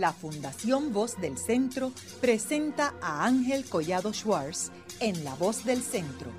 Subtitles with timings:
[0.00, 6.30] la Fundación Voz del Centro presenta a Ángel Collado Schwartz en La Voz del Centro,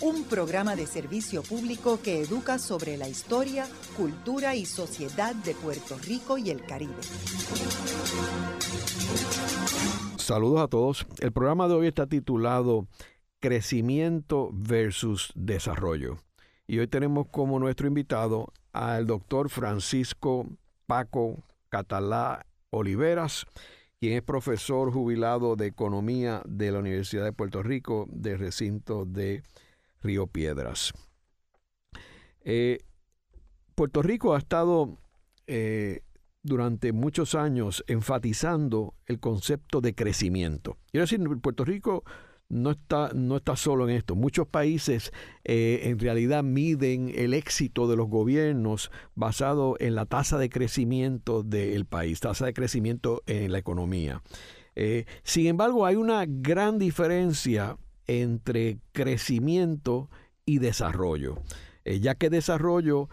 [0.00, 3.66] un programa de servicio público que educa sobre la historia,
[3.96, 6.94] cultura y sociedad de Puerto Rico y el Caribe.
[10.16, 11.06] Saludos a todos.
[11.18, 12.86] El programa de hoy está titulado
[13.40, 16.18] Crecimiento versus Desarrollo.
[16.68, 20.46] Y hoy tenemos como nuestro invitado al doctor Francisco
[20.86, 23.46] Paco Catalá Oliveras,
[23.98, 29.42] quien es profesor jubilado de Economía de la Universidad de Puerto Rico, del recinto de
[30.02, 30.92] Río Piedras.
[32.42, 32.78] Eh,
[33.74, 34.98] Puerto Rico ha estado
[35.46, 36.00] eh,
[36.42, 40.78] durante muchos años enfatizando el concepto de crecimiento.
[40.90, 42.04] Quiero decir, Puerto Rico
[42.50, 44.14] no está, no está solo en esto.
[44.14, 45.12] Muchos países
[45.44, 51.42] eh, en realidad miden el éxito de los gobiernos basado en la tasa de crecimiento
[51.42, 54.22] del país, tasa de crecimiento en la economía.
[54.74, 60.10] Eh, sin embargo, hay una gran diferencia entre crecimiento
[60.44, 61.42] y desarrollo,
[61.84, 63.08] eh, ya que desarrollo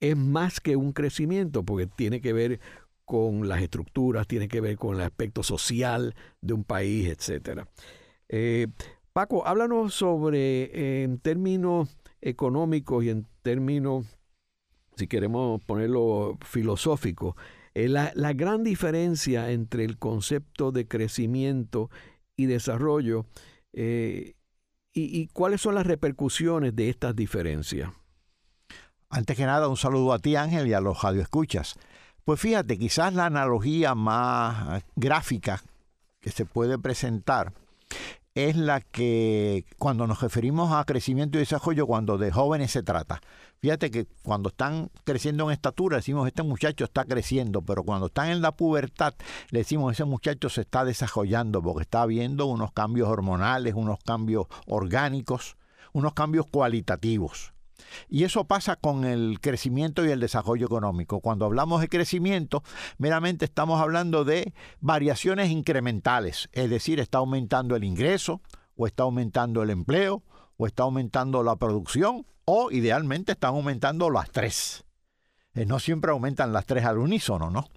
[0.00, 2.60] es más que un crecimiento, porque tiene que ver
[3.04, 7.68] con las estructuras, tiene que ver con el aspecto social de un país, etcétera.
[8.32, 8.66] Eh,
[9.12, 14.06] Paco, háblanos sobre, eh, en términos económicos y en términos,
[14.96, 17.36] si queremos ponerlo filosófico,
[17.74, 21.90] eh, la, gran diferencia entre el concepto de crecimiento
[22.34, 23.26] y desarrollo
[23.74, 24.34] y,
[24.94, 27.90] y, cuáles son las repercusiones de estas diferencias.
[29.10, 31.74] Antes que nada, un saludo a ti Ángel y a los radioescuchas.
[32.24, 35.62] Pues fíjate, quizás la analogía más gráfica
[36.20, 37.52] que se puede presentar
[38.34, 43.20] es la que cuando nos referimos a crecimiento y desarrollo, cuando de jóvenes se trata.
[43.60, 48.30] Fíjate que cuando están creciendo en estatura, decimos, este muchacho está creciendo, pero cuando están
[48.30, 49.14] en la pubertad,
[49.50, 54.46] le decimos, ese muchacho se está desarrollando porque está viendo unos cambios hormonales, unos cambios
[54.66, 55.56] orgánicos,
[55.92, 57.52] unos cambios cualitativos.
[58.08, 61.20] Y eso pasa con el crecimiento y el desarrollo económico.
[61.20, 62.62] Cuando hablamos de crecimiento,
[62.98, 68.40] meramente estamos hablando de variaciones incrementales, es decir, está aumentando el ingreso
[68.76, 70.22] o está aumentando el empleo
[70.56, 74.84] o está aumentando la producción o idealmente están aumentando las tres.
[75.54, 77.68] Eh, no siempre aumentan las tres al unísono, ¿no?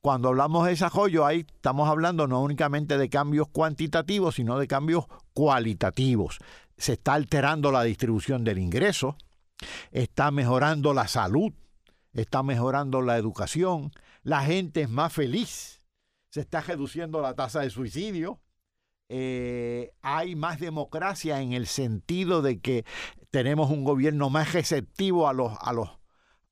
[0.00, 5.04] Cuando hablamos de desarrollo, ahí estamos hablando no únicamente de cambios cuantitativos, sino de cambios
[5.32, 6.38] cualitativos.
[6.76, 9.16] Se está alterando la distribución del ingreso,
[9.90, 11.52] está mejorando la salud,
[12.12, 15.80] está mejorando la educación, la gente es más feliz,
[16.30, 18.40] se está reduciendo la tasa de suicidio,
[19.08, 22.84] eh, hay más democracia en el sentido de que
[23.30, 26.00] tenemos un gobierno más receptivo a los, a los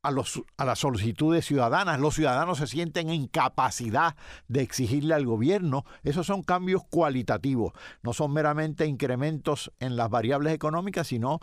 [0.02, 2.00] a, los, a las solicitudes ciudadanas.
[2.00, 4.16] Los ciudadanos se sienten en capacidad
[4.47, 5.84] de exigirle al gobierno.
[6.02, 7.72] Esos son cambios cualitativos.
[8.02, 11.41] No son meramente incrementos en las variables económicas, sino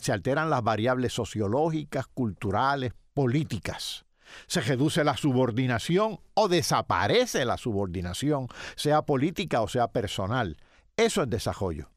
[0.00, 4.06] se alteran las variables sociológicas, culturales, políticas.
[4.46, 10.56] Se reduce la subordinación o desaparece la subordinación, sea política o sea personal.
[10.96, 11.90] Eso es desarrollo.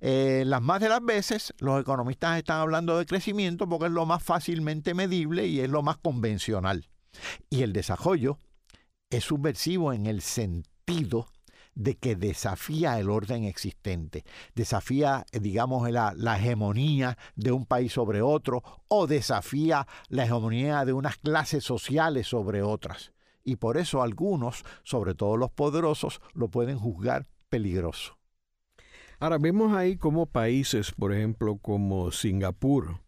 [0.00, 4.06] Eh, las más de las veces los economistas están hablando de crecimiento porque es lo
[4.06, 6.88] más fácilmente medible y es lo más convencional.
[7.48, 8.38] Y el desarrollo
[9.10, 11.28] es subversivo en el sentido
[11.78, 14.24] de que desafía el orden existente,
[14.56, 20.92] desafía, eh, digamos, la, hegemonía de un país sobre otro o desafía la hegemonía de
[20.92, 23.12] unas clases sociales sobre otras.
[23.44, 28.18] Y por eso algunos, sobre todo los poderosos, lo pueden juzgar peligroso.
[29.20, 33.00] Ahora vemos ahí como países, por ejemplo, como Singapur,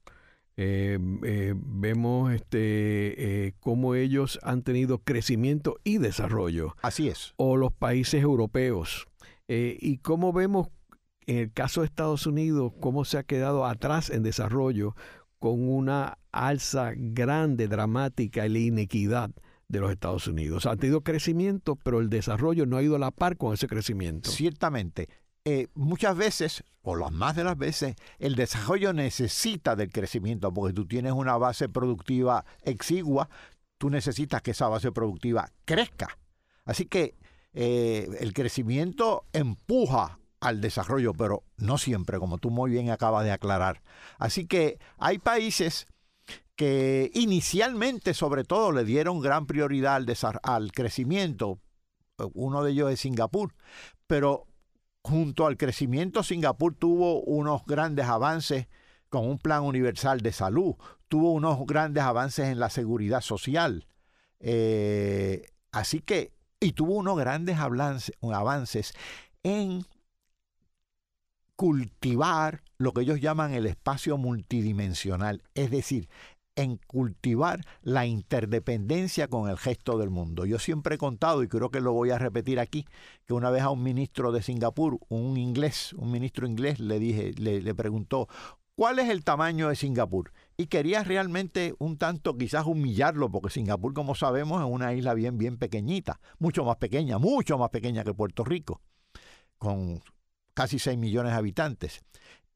[0.62, 6.76] eh, eh, vemos este eh, cómo ellos han tenido crecimiento y desarrollo.
[6.82, 7.32] Así es.
[7.36, 9.06] O los países europeos.
[9.48, 10.68] y cómo vemos
[11.26, 14.94] en el caso de Estados Unidos cómo se ha quedado atrás en desarrollo
[15.38, 19.30] con una alza grande, dramática y la inequidad
[19.68, 20.66] de los Estados Unidos.
[20.66, 24.30] Ha tenido crecimiento, pero el desarrollo no ha ido a la par con ese crecimiento.
[24.30, 25.08] Ciertamente.
[25.44, 30.74] Eh, muchas veces, o las más de las veces, el desarrollo necesita del crecimiento, porque
[30.74, 33.28] tú tienes una base productiva exigua,
[33.78, 36.18] tú necesitas que esa base productiva crezca.
[36.64, 37.14] Así que
[37.54, 43.32] eh, el crecimiento empuja al desarrollo, pero no siempre, como tú muy bien acabas de
[43.32, 43.82] aclarar.
[44.18, 45.86] Así que hay países
[46.54, 50.06] que inicialmente, sobre todo, le dieron gran prioridad al,
[50.42, 51.58] al crecimiento.
[52.34, 53.54] Uno de ellos es Singapur,
[54.06, 54.49] pero
[55.02, 58.68] junto al crecimiento, Singapur tuvo unos grandes avances
[59.08, 60.74] con un plan universal de salud,
[61.08, 63.86] tuvo unos grandes avances en la seguridad social.
[64.38, 68.92] Eh, Así que, y tuvo unos grandes avances
[69.42, 69.84] en
[71.56, 76.08] cultivar lo que ellos llaman el espacio multidimensional, es decir,
[76.56, 80.44] en cultivar la interdependencia con el gesto del mundo.
[80.46, 82.86] Yo siempre he contado, y creo que lo voy a repetir aquí,
[83.26, 87.32] que una vez a un ministro de Singapur, un inglés, un ministro inglés, le dije,
[87.38, 88.28] le, le preguntó,
[88.74, 90.32] ¿cuál es el tamaño de Singapur?
[90.56, 95.38] Y quería realmente un tanto quizás humillarlo, porque Singapur, como sabemos, es una isla bien,
[95.38, 98.82] bien pequeñita, mucho más pequeña, mucho más pequeña que Puerto Rico,
[99.58, 100.02] con
[100.54, 102.02] casi 6 millones de habitantes.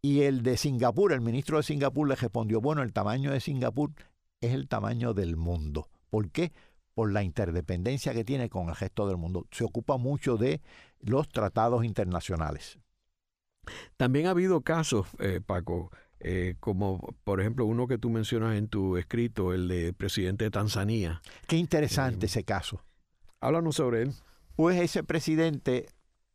[0.04, 3.94] Y el de Singapur, el ministro de Singapur le respondió, bueno, el tamaño de Singapur
[4.42, 5.88] es el tamaño del mundo.
[6.10, 6.52] ¿Por qué?
[6.92, 9.46] Por la interdependencia que tiene con el resto del mundo.
[9.50, 10.60] Se ocupa mucho de
[11.00, 12.78] los tratados internacionales.
[13.96, 15.90] También ha habido casos, eh, Paco,
[16.20, 20.50] eh, como por ejemplo uno que tú mencionas en tu escrito, el de presidente de
[20.50, 21.22] Tanzania.
[21.46, 22.84] Qué interesante eh, ese caso.
[23.40, 24.12] Háblanos sobre él.
[24.54, 25.88] Pues ese presidente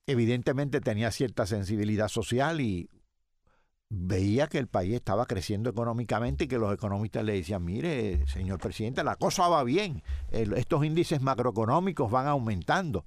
[0.08, 2.90] evidentemente tenía cierta sensibilidad social y
[3.90, 8.60] veía que el país estaba creciendo económicamente y que los economistas le decían, mire, señor
[8.60, 13.06] presidente, la cosa va bien, estos índices macroeconómicos van aumentando.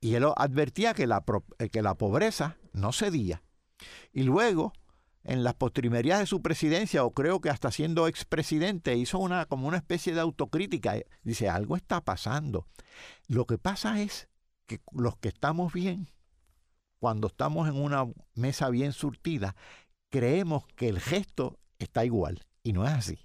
[0.00, 1.24] Y él advertía que la,
[1.58, 3.42] eh, que la pobreza no cedía.
[4.12, 4.72] Y luego,
[5.22, 9.66] en las postrimerías de su presidencia, o creo que hasta siendo expresidente, hizo una, como
[9.66, 10.96] una especie de autocrítica.
[11.22, 12.66] Dice, algo está pasando.
[13.28, 14.28] Lo que pasa es
[14.66, 16.10] que los que estamos bien,
[16.98, 19.56] cuando estamos en una mesa bien surtida,
[20.14, 23.18] creemos que el gesto está igual y no es así.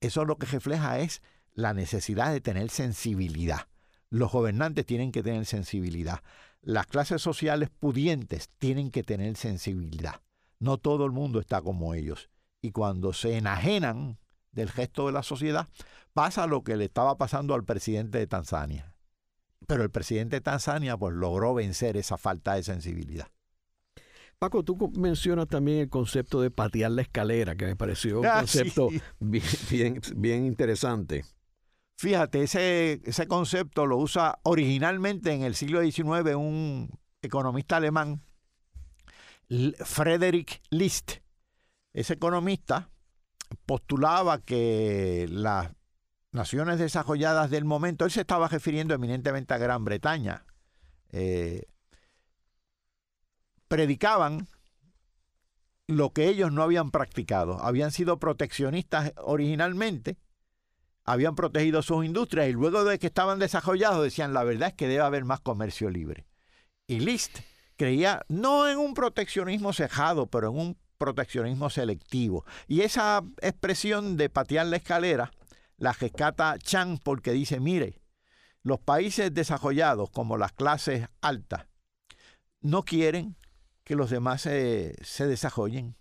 [0.00, 1.20] Eso lo que refleja es
[1.52, 3.68] la necesidad de tener sensibilidad.
[4.08, 6.22] Los gobernantes tienen que tener sensibilidad.
[6.62, 10.22] Las clases sociales pudientes tienen que tener sensibilidad.
[10.58, 12.30] No todo el mundo está como ellos.
[12.62, 14.18] Y cuando se enajenan
[14.52, 15.68] del gesto de la sociedad,
[16.14, 18.94] pasa lo que le estaba pasando al presidente de Tanzania.
[19.66, 23.28] Pero el presidente de Tanzania pues logró vencer esa falta de sensibilidad.
[24.38, 28.40] Paco, tú mencionas también el concepto de patear la escalera, que me pareció un ah,
[28.40, 28.88] concepto
[29.20, 31.24] bien, bien, interesante.
[31.96, 36.90] Fíjate, ese, ese concepto lo usa originalmente en el siglo XIX un
[37.22, 38.22] economista alemán,
[39.84, 41.12] Friedrich List.
[41.94, 42.90] Ese economista
[43.64, 45.70] postulaba que las
[46.32, 50.44] naciones desarrolladas del momento, él se estaba refiriendo eminentemente a Gran Bretaña,
[51.10, 51.62] eh,
[53.68, 54.48] predicaban
[55.86, 57.60] lo que ellos no habían practicado.
[57.62, 60.18] Habían sido proteccionistas originalmente,
[61.04, 64.88] habían protegido sus industrias y luego de que estaban desarrollados decían la verdad es que
[64.88, 66.26] debe haber más comercio libre.
[66.88, 67.38] Y List
[67.76, 72.44] creía no en un proteccionismo cejado, pero en un proteccionismo selectivo.
[72.66, 75.30] Y esa expresión de patear la escalera
[75.78, 78.00] la rescata Chang porque dice, mire,
[78.62, 81.66] los países desarrollados como las clases altas
[82.60, 83.36] no quieren
[83.86, 85.96] que los demás se, desarrollen.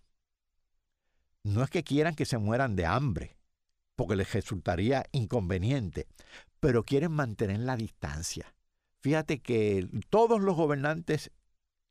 [1.43, 3.37] No es que quieran que se mueran de hambre,
[3.95, 6.07] porque les resultaría inconveniente,
[6.59, 8.55] pero quieren mantener la distancia.
[9.01, 11.29] Fíjate que todos los gobernantes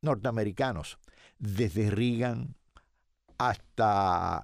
[0.02, 0.98] norteamericanos,
[1.38, 2.56] desde Reagan
[3.38, 4.42] hasta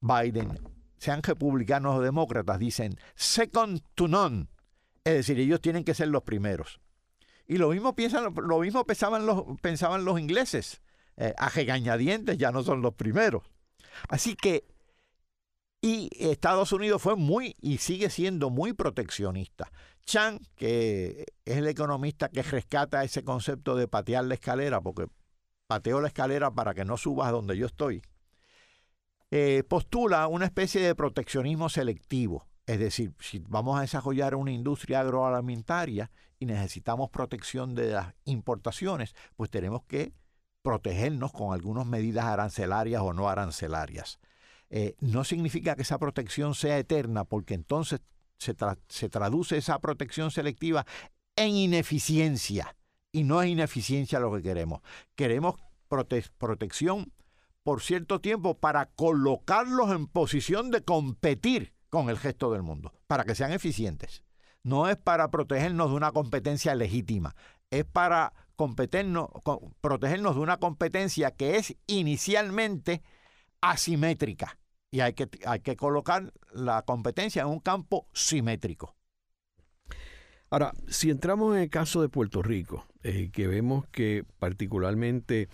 [0.00, 0.56] Biden,
[0.98, 4.46] sean republicanos o demócratas, dicen second to none.
[5.02, 6.78] Es decir, ellos tienen que ser los primeros.
[7.48, 10.80] Y lo mismo, piensan, lo mismo pensaban, los, pensaban los ingleses
[11.16, 13.42] eh, regañadientes ya no son los primeros.
[14.08, 14.64] Así que,
[15.80, 19.70] y Estados Unidos fue muy y sigue siendo muy proteccionista.
[20.04, 25.06] Chan, que es el economista que rescata ese concepto de patear la escalera, porque
[25.66, 28.02] pateo la escalera para que no subas donde yo estoy,
[29.30, 32.46] eh, postula una especie de proteccionismo selectivo.
[32.66, 39.14] Es decir, si vamos a desarrollar una industria agroalimentaria y necesitamos protección de las importaciones,
[39.36, 40.12] pues tenemos que
[40.62, 44.18] protegernos con algunas medidas arancelarias o no arancelarias.
[44.70, 48.00] Eh, no significa que esa protección sea eterna, porque entonces
[48.38, 48.54] se,
[48.88, 50.86] se traduce esa protección selectiva
[51.36, 52.74] en ineficiencia.
[53.12, 54.80] Y no es ineficiencia lo que queremos.
[55.14, 55.56] Queremos
[56.38, 57.12] protección
[57.62, 63.24] por cierto tiempo para colocarlos en posición de competir con el gesto del mundo, para
[63.24, 64.24] que sean eficientes.
[64.62, 67.34] No es para protegernos de una competencia legítima,
[67.70, 68.32] es para
[68.74, 73.02] protegernos de una competencia que es inicialmente
[73.60, 74.58] asimétrica.
[74.90, 78.94] Y hay que, hay que colocar la competencia en un campo simétrico.
[80.50, 85.48] Ahora, si entramos en el caso de Puerto Rico, eh, que vemos que particularmente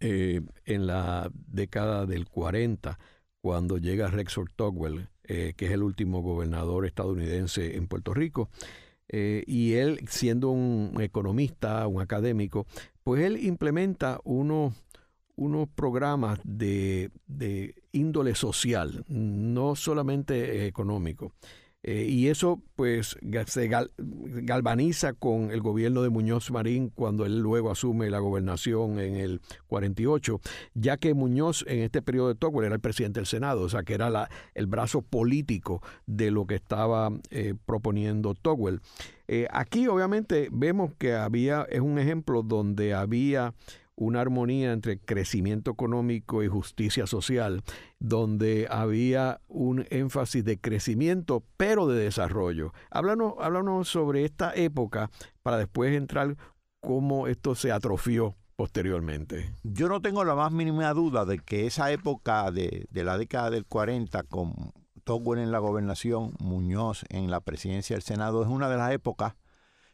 [0.00, 2.98] eh, en la década del 40,
[3.40, 8.50] cuando llega Rexor Togwell, eh, que es el último gobernador estadounidense en Puerto Rico,
[9.08, 12.66] eh, y él, siendo un economista, un académico,
[13.02, 14.74] pues él implementa unos,
[15.36, 21.32] unos programas de, de índole social, no solamente económico.
[21.86, 23.16] Eh, y eso pues
[23.46, 23.70] se
[24.42, 29.40] galvaniza con el gobierno de Muñoz Marín cuando él luego asume la gobernación en el
[29.68, 30.40] 48,
[30.74, 33.84] ya que Muñoz en este periodo de Tocqueville era el presidente del Senado, o sea
[33.84, 38.80] que era el brazo político de lo que estaba eh, proponiendo Tocqueville.
[39.28, 43.54] Eh, aquí obviamente vemos que había, es un ejemplo donde había
[43.96, 47.62] una armonía entre crecimiento económico y justicia social,
[47.98, 52.72] donde había un énfasis de crecimiento, pero de desarrollo.
[52.90, 55.10] Háblanos, háblanos sobre esta época
[55.42, 56.36] para después entrar
[56.80, 59.52] cómo esto se atrofió posteriormente.
[59.62, 63.66] Yo no tengo la más mínima duda de que esa época de, la década del
[63.66, 64.72] 40, con
[65.04, 69.34] Togwell en la gobernación, Muñoz en la presidencia del Senado, es una de las épocas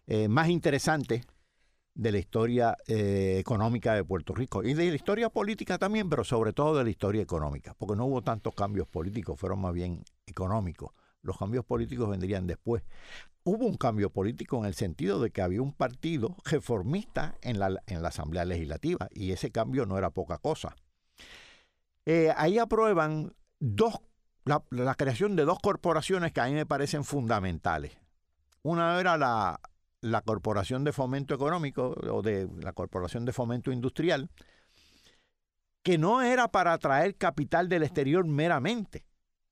[0.06, 1.26] eh, más interesantes
[1.94, 6.24] de la historia eh, económica de Puerto Rico y de la historia política también, pero
[6.24, 10.02] sobre todo de la historia económica, porque no hubo tantos cambios políticos, fueron más bien
[10.26, 10.92] económicos.
[11.22, 12.82] Los cambios políticos vendrían después.
[13.44, 17.80] Hubo un cambio político en el sentido de que había un partido reformista en la,
[17.86, 20.74] en la Asamblea Legislativa y ese cambio no era poca cosa.
[22.06, 24.00] Eh, ahí aprueban dos,
[24.44, 27.96] la, la creación de dos corporaciones que a mí me parecen fundamentales.
[28.62, 29.60] Una era la
[30.02, 34.28] la Corporación de Fomento Económico o de la Corporación de Fomento Industrial,
[35.82, 39.06] que no era para atraer capital del exterior meramente.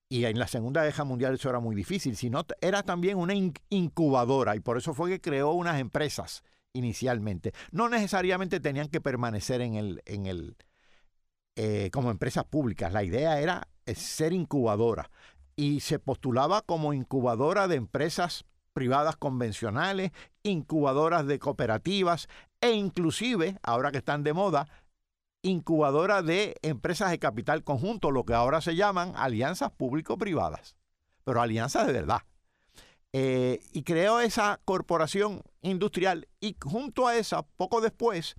[0.09, 3.33] Y en la Segunda Guerra Mundial eso era muy difícil, sino era también una
[3.69, 6.43] incubadora y por eso fue que creó unas empresas
[6.73, 7.53] inicialmente.
[7.71, 10.57] No necesariamente tenían que permanecer en el, en el,
[11.57, 12.93] eh, como empresas públicas.
[12.93, 15.13] La idea era eh, ser incubadora
[15.55, 18.45] y se postulaba como incubadora de empresas
[18.81, 20.11] privadas convencionales,
[20.43, 22.29] incubadoras de cooperativas
[22.63, 24.69] e inclusive, ahora que están de moda,
[25.43, 30.77] incubadoras de empresas de capital conjunto, lo que ahora se llaman alianzas público-privadas,
[31.25, 32.23] pero alianzas de verdad.
[33.13, 38.35] Eh, y creó esa corporación industrial y junto a esa, poco después,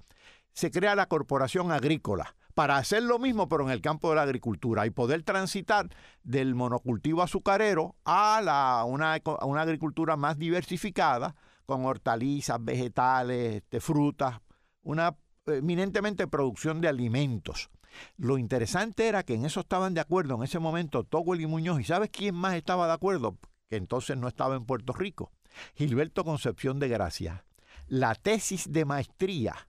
[0.53, 4.23] se crea la corporación agrícola, para hacer lo mismo, pero en el campo de la
[4.23, 5.89] agricultura y poder transitar
[6.23, 9.13] del monocultivo azucarero a la, una,
[9.61, 14.39] agricultura más diversificada, con hortalizas, vegetales, este, frutas,
[14.83, 15.15] una
[15.45, 17.69] eminentemente producción de alimentos.
[18.17, 21.79] Lo interesante era que en eso estaban de acuerdo en ese momento Togwell y Muñoz.
[21.79, 23.37] ¿Y sabes quién más estaba de acuerdo?
[23.69, 25.31] Que entonces no estaba en Puerto Rico.
[25.75, 27.45] Gilberto Concepción de Gracia.
[27.87, 29.67] La tesis de maestría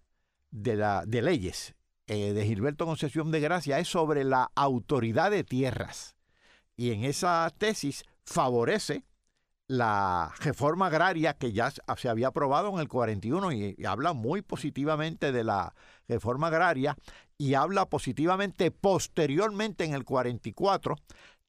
[0.50, 1.74] de leyes
[2.12, 6.14] eh, de Gilberto Concepción de Gracia es sobre la autoridad de tierras.
[6.76, 9.06] Y en esa tesis favorece
[9.66, 15.32] la reforma agraria que ya se había aprobado en el 41 y, habla muy positivamente
[15.32, 15.74] de la
[16.06, 16.98] reforma agraria
[17.38, 20.96] y habla positivamente posteriormente en el 44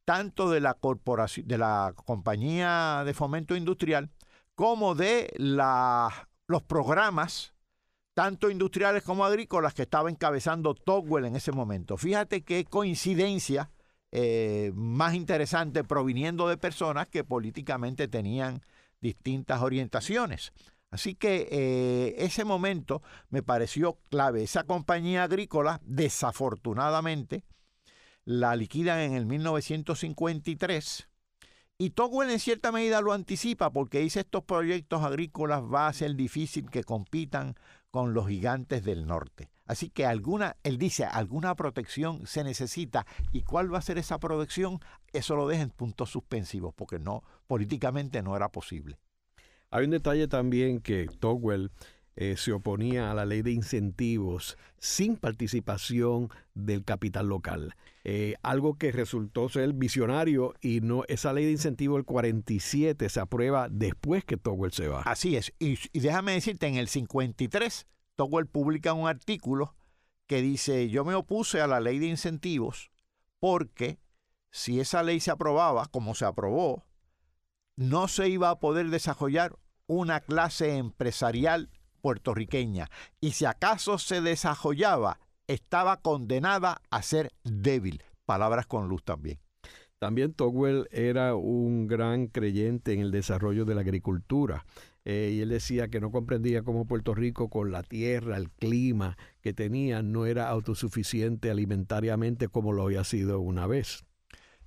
[0.05, 4.12] tanto de la corporación de la compañía de fomento industrial
[4.55, 7.53] como de los programas
[8.13, 11.98] tanto industriales como agrícolas, que estaba encabezando Togwell en ese momento.
[11.98, 13.72] Fíjate qué coincidencia
[14.12, 18.62] eh, más interesante proviniendo de personas que políticamente tenían
[19.01, 20.53] distintas orientaciones.
[20.91, 24.43] Así que eh, ese momento me pareció clave.
[24.43, 27.43] Esa compañía agrícola, desafortunadamente,
[28.25, 31.08] la liquidan en el 1953
[31.79, 36.15] y Togwell en cierta medida lo anticipa porque dice estos proyectos agrícolas va a ser
[36.15, 37.55] difícil que compitan
[37.93, 39.51] con los gigantes del norte.
[39.67, 43.05] Así que alguna, él dice, alguna protección se necesita.
[43.31, 44.79] ¿Y cuál va a ser esa protección?
[45.12, 48.97] Eso lo deja en puntos suspensivos, porque no, políticamente no era posible.
[49.69, 51.69] Hay un detalle también que Togwell
[52.15, 57.75] eh, se oponía a la ley de incentivos sin participación del capital local.
[58.03, 63.20] Eh, algo que resultó ser visionario y no esa ley de incentivos del 47 se
[63.20, 65.01] aprueba después que Togwell se va.
[65.01, 65.53] Así es.
[65.58, 69.74] Y, déjame decirte, en el 53 Togwell publica un artículo
[70.27, 72.91] que dice, yo me opuse a la ley de incentivos
[73.39, 74.00] porque
[74.51, 76.86] si esa ley se aprobaba, como se aprobó,
[77.75, 81.70] no se iba a poder desarrollar una clase empresarial
[82.03, 82.89] puertorriqueña.
[83.22, 88.03] Y si acaso se desarrollaba, estaba condenada a ser débil.
[88.25, 89.39] Palabras con luz también.
[90.00, 94.65] También Togwell era un gran creyente en el desarrollo de la agricultura.
[95.05, 99.17] Eh, y él decía que no comprendía cómo Puerto Rico, con la tierra, el clima
[99.39, 104.03] que tenía, no era autosuficiente alimentariamente como lo había sido una vez.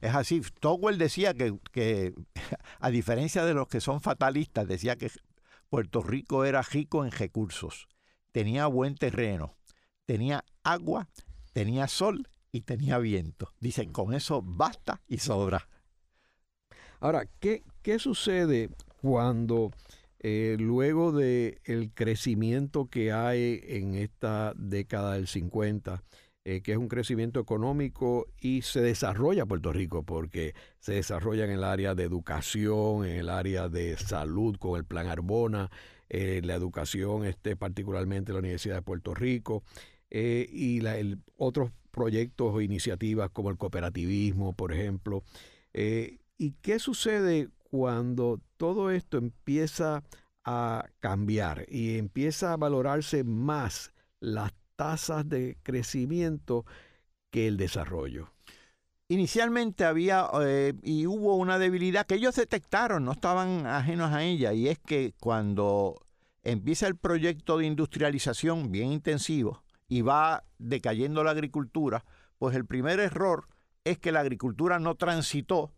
[0.00, 0.40] Es así.
[0.60, 2.14] Togwell decía que, que,
[2.80, 5.10] a diferencia de los que son fatalistas, decía que
[5.68, 7.88] Puerto Rico era rico en recursos,
[8.32, 9.56] tenía buen terreno,
[10.04, 11.08] tenía agua,
[11.52, 13.52] tenía sol y tenía viento.
[13.60, 15.68] Dicen, con eso basta y sobra.
[17.00, 18.70] Ahora, ¿qué, qué sucede
[19.00, 19.70] cuando
[20.20, 26.02] eh, luego del el crecimiento que hay en esta década del 50,
[26.48, 31.50] eh, que es un crecimiento económico y se desarrolla Puerto Rico, porque se desarrolla en
[31.50, 35.72] el área de educación, en el área de salud con el Plan Arbona,
[36.08, 39.64] eh, la educación, este, particularmente la Universidad de Puerto Rico,
[40.08, 40.94] y la,
[41.36, 45.24] otros proyectos o iniciativas como el cooperativismo, por ejemplo.
[45.74, 50.04] ¿Y qué sucede cuando todo esto empieza
[50.44, 56.64] a cambiar y empieza a valorarse más las tasas de crecimiento
[57.30, 58.30] que el desarrollo.
[59.08, 64.52] Inicialmente había eh, y hubo una debilidad que ellos detectaron, no estaban ajenos a ella,
[64.52, 66.02] y es que cuando
[66.42, 72.04] empieza el proyecto de industrialización bien intensivo y va decayendo la agricultura,
[72.38, 73.48] pues el primer error
[73.84, 75.72] es que la agricultura no transitó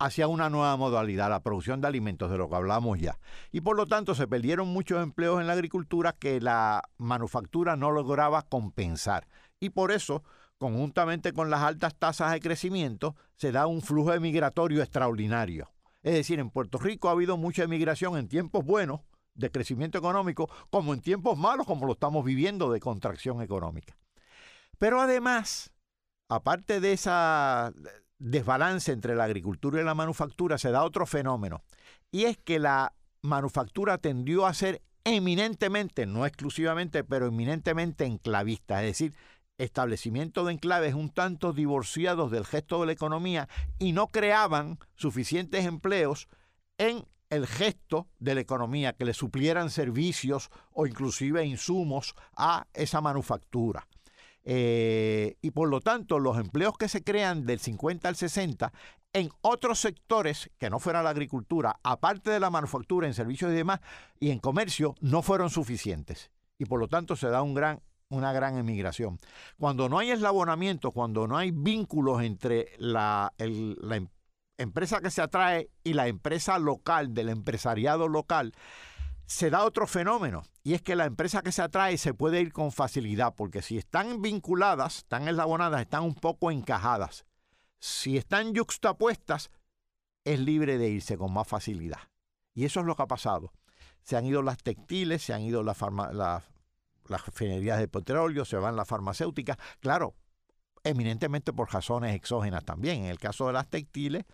[0.00, 3.18] hacia una nueva modalidad, la producción de alimentos, de lo que hablamos ya.
[3.52, 7.90] Y por lo tanto se perdieron muchos empleos en la agricultura que la manufactura no
[7.90, 9.28] lograba compensar.
[9.60, 10.24] Y por eso,
[10.56, 15.70] conjuntamente con las altas tasas de crecimiento, se da un flujo migratorio extraordinario.
[16.02, 19.02] Es decir, en Puerto Rico ha habido mucha emigración en tiempos buenos
[19.34, 23.98] de crecimiento económico, como en tiempos malos, como lo estamos viviendo de contracción económica.
[24.78, 25.72] Pero además,
[26.30, 27.74] aparte de esa
[28.20, 31.62] desbalance entre la agricultura y la manufactura se da otro fenómeno,
[32.12, 38.90] y es que la manufactura tendió a ser eminentemente, no exclusivamente, pero eminentemente enclavista, es
[38.90, 39.14] decir,
[39.58, 43.48] establecimientos de enclaves un tanto divorciados del gesto de la economía
[43.78, 46.28] y no creaban suficientes empleos
[46.78, 53.00] en el gesto de la economía que le suplieran servicios o inclusive insumos a esa
[53.00, 53.86] manufactura.
[54.44, 58.72] Eh, y por lo tanto, los empleos que se crean del 50 al 60
[59.12, 63.56] en otros sectores que no fuera la agricultura, aparte de la manufactura, en servicios y
[63.56, 63.80] demás,
[64.18, 66.30] y en comercio, no fueron suficientes.
[66.58, 69.18] Y por lo tanto se da un gran, una gran emigración.
[69.58, 74.08] Cuando no hay eslabonamiento, cuando no hay vínculos entre la, la em,
[74.58, 78.52] empresa que se atrae y la empresa local, del empresariado local,
[79.30, 82.52] se da otro fenómeno y es que la empresa que se atrae se puede ir
[82.52, 87.24] con facilidad porque si están vinculadas, están eslabonadas, están un poco encajadas.
[87.78, 89.52] Si están yuxtapuestas,
[90.24, 92.00] es libre de irse con más facilidad.
[92.54, 93.52] Y eso es lo que ha pasado.
[94.02, 98.74] Se han ido las textiles, se han ido las, las refinerías de petróleo, se van
[98.74, 99.58] las farmacéuticas.
[99.78, 100.16] Claro,
[100.82, 103.04] eminentemente por razones exógenas también.
[103.04, 104.24] En el caso de las textiles,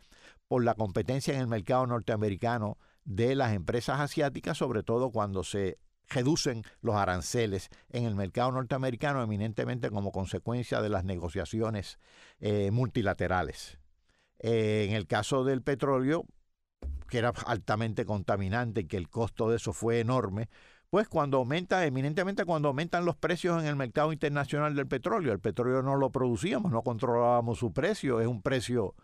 [0.49, 5.79] por la competencia en el mercado norteamericano de las empresas asiáticas, sobre todo cuando se
[6.09, 11.99] reducen los aranceles en el mercado norteamericano, eminentemente como consecuencia de las negociaciones
[12.41, 13.79] eh, multilaterales.
[14.39, 16.27] Eh, en el caso del petróleo,
[17.09, 20.49] que era altamente contaminante y que el costo de eso fue enorme,
[20.91, 25.41] pues cuando aumenta, eminentemente cuando aumentan los precios en el mercado internacional del petróleo, el
[25.41, 28.95] petróleo no lo producíamos, no controlábamos su precio, es un precio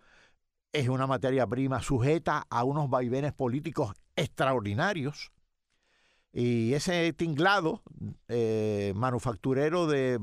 [0.73, 5.33] es una materia prima sujeta a unos vaivenes políticos extraordinarios.
[6.33, 7.83] Y ese tinglado
[8.29, 10.19] eh, manufacturero de,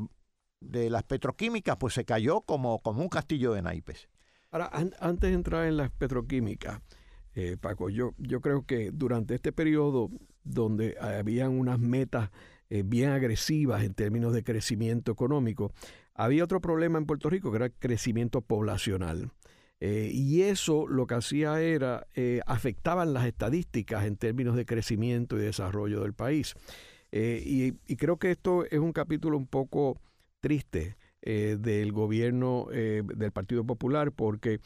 [0.60, 4.10] las petroquímicas, pues se cayó como, como un castillo de naipes.
[4.52, 6.82] Ahora, antes de entrar en las petroquímicas,
[7.36, 10.10] eh, Paco, yo, yo creo que durante este periodo
[10.44, 12.32] donde habían unas metas
[12.72, 15.72] eh, bien agresivas en términos de crecimiento económico,
[16.16, 19.32] había otro problema en Puerto Rico que era el crecimiento poblacional.
[19.82, 25.38] Eh, y eso lo que hacía era, eh, afectaban las estadísticas en términos de crecimiento
[25.38, 26.56] y desarrollo del país.
[27.12, 30.00] Eh, y, creo que esto es un capítulo un poco
[30.42, 34.62] triste del gobierno del Partido Popular porque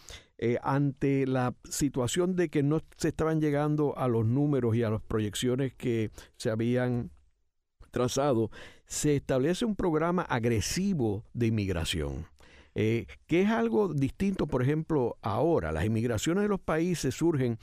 [0.62, 5.02] ante la situación de que no se estaban llegando a los números y a las
[5.02, 7.10] proyecciones que se habían
[7.90, 8.52] trazado,
[8.86, 12.28] se establece un programa agresivo de inmigración.
[12.76, 15.72] Eh, que es algo distinto, por ejemplo, ahora.
[15.72, 17.58] Las inmigraciones de los países surgen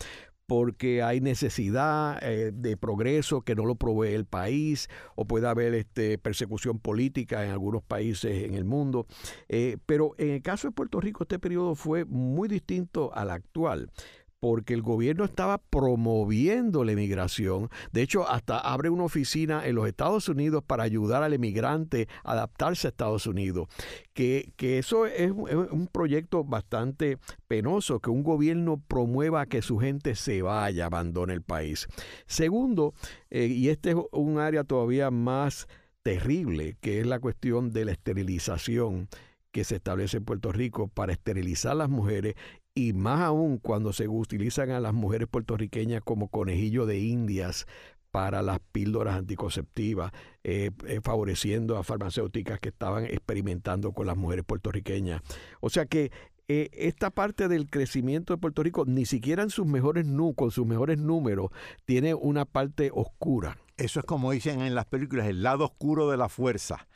[0.50, 5.74] porque hay necesidad eh, de progreso que no lo provee el país o puede haber
[5.74, 9.06] este, persecución política en algunos países en el mundo.
[9.48, 13.92] Eh, pero en el caso de Puerto Rico este periodo fue muy distinto al actual
[14.40, 17.68] porque el gobierno estaba promoviendo la emigración.
[17.92, 22.32] De hecho, hasta abre una oficina en los Estados Unidos para ayudar al emigrante a
[22.32, 23.68] adaptarse a Estados Unidos.
[24.14, 30.42] Que, eso es, un proyecto bastante penoso, que un gobierno promueva que su gente se
[30.42, 31.86] vaya, abandone el país.
[32.26, 32.94] Segundo,
[33.28, 35.68] eh, y este es un área todavía más
[36.02, 39.08] terrible, que es la cuestión de la esterilización
[39.52, 42.34] que se establece en Puerto Rico para esterilizar a las mujeres
[42.80, 47.66] y más aún cuando se utilizan a las mujeres puertorriqueñas como conejillo de indias
[48.10, 50.12] para las píldoras anticonceptivas,
[50.44, 55.20] eh, eh, favoreciendo a farmacéuticas que estaban experimentando con las mujeres puertorriqueñas.
[55.60, 56.10] O sea que
[56.48, 60.66] eh, esta parte del crecimiento de Puerto Rico, ni siquiera en sus mejores con sus
[60.66, 61.50] mejores números,
[61.84, 63.58] tiene una parte oscura.
[63.76, 66.88] Eso es como dicen en las películas, el lado oscuro de la fuerza.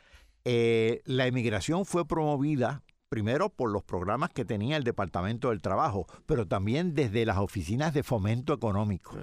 [0.43, 6.47] la emigración fue promovida primero por los programas que tenía el Departamento del Trabajo, pero
[6.47, 9.15] también desde las oficinas de fomento económico.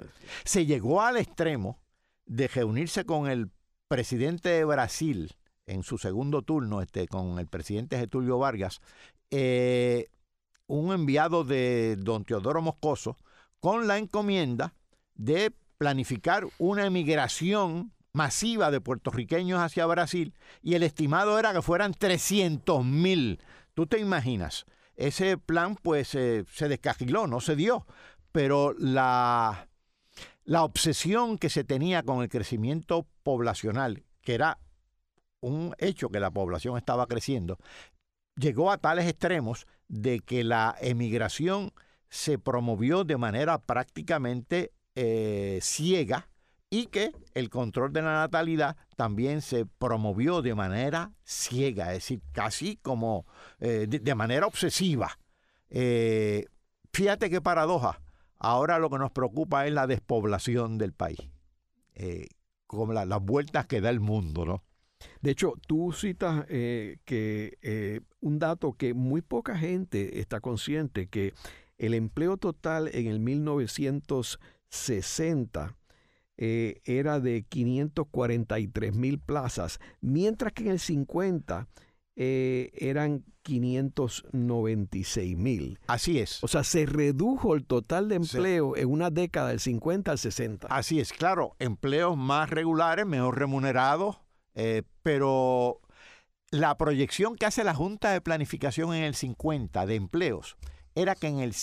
[0.43, 1.79] Se llegó al extremo
[2.25, 3.51] de reunirse con el
[3.87, 8.81] presidente de Brasil en su segundo turno, este, con el presidente Getulio Vargas,
[9.31, 10.07] eh,
[10.67, 13.17] un enviado de don Teodoro Moscoso,
[13.59, 14.73] con la encomienda
[15.15, 21.93] de planificar una emigración masiva de puertorriqueños hacia Brasil y el estimado era que fueran
[21.93, 23.39] 300 mil
[23.73, 27.85] Tú te imaginas, ese plan pues eh, se descajiló, no se dio,
[28.31, 29.67] pero la,
[30.43, 34.59] la obsesión que se tenía con el crecimiento poblacional, que era
[35.41, 37.57] un hecho que la población estaba creciendo,
[38.35, 41.73] llegó a tales extremos de que la emigración
[42.09, 46.29] se promovió de manera prácticamente eh, ciega
[46.73, 52.21] y que el control de la natalidad también se promovió de manera ciega, es decir,
[52.31, 53.27] casi como
[53.59, 55.19] eh, de, manera obsesiva.
[55.69, 56.47] Eh,
[56.91, 58.01] fíjate qué paradoja.
[58.39, 61.19] Ahora lo que nos preocupa es la despoblación del país,
[61.93, 62.29] eh,
[62.65, 64.63] como las vueltas que da el mundo, ¿no?
[65.21, 71.35] De hecho, tú citas que un dato que muy poca gente está consciente, que
[71.77, 75.77] el empleo total en el 1960
[76.37, 81.67] eh, era de 543 mil plazas, mientras que en el 50
[82.15, 85.79] eh, eran 596 mil.
[85.87, 86.43] Así es.
[86.43, 90.67] O sea, se redujo el total de empleo en una década del 50 al 60.
[90.67, 94.17] Así es, claro, empleos más regulares, mejor remunerados,
[94.55, 95.81] eh, pero
[96.51, 100.55] la proyección que hace la Junta de Planificación en el 50 de empleos
[100.95, 101.55] era que en el,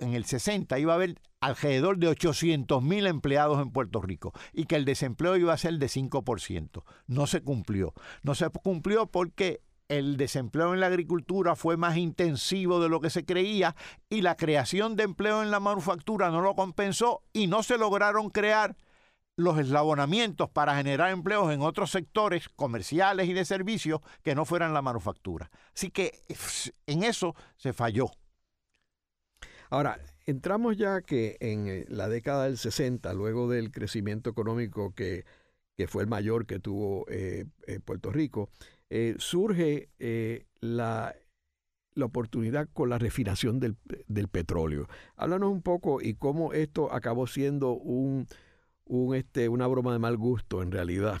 [0.00, 4.64] en el 60 iba a haber alrededor de 800 mil empleados en Puerto Rico y
[4.64, 6.82] que el desempleo iba a ser de 5%.
[7.06, 7.94] No se cumplió.
[8.22, 13.10] No se cumplió porque el desempleo en la agricultura fue más intensivo de lo que
[13.10, 13.76] se creía
[14.08, 18.30] y la creación de empleo en la manufactura no lo compensó y no se lograron
[18.30, 18.76] crear
[19.36, 24.72] los eslabonamientos para generar empleos en otros sectores comerciales y de servicios que no fueran
[24.72, 25.50] la manufactura.
[25.74, 26.20] Así que
[26.86, 28.10] en eso se falló.
[29.70, 35.24] Ahora, entramos ya que en eh, la década del 60, luego del crecimiento económico que,
[35.88, 38.48] fue el mayor que tuvo eh, eh, Puerto Rico,
[39.18, 39.90] surge
[40.60, 41.14] la,
[41.94, 43.76] la, oportunidad con la refinación del,
[44.28, 44.88] petróleo.
[45.16, 48.26] Háblanos un poco y cómo esto acabó siendo un,
[49.14, 51.20] este, una broma de mal gusto en realidad.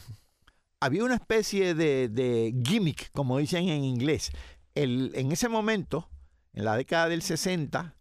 [0.80, 4.30] Había una especie de, de gimmick, como dicen en inglés.
[4.74, 6.08] El, en ese momento,
[6.52, 7.96] en la década del 60,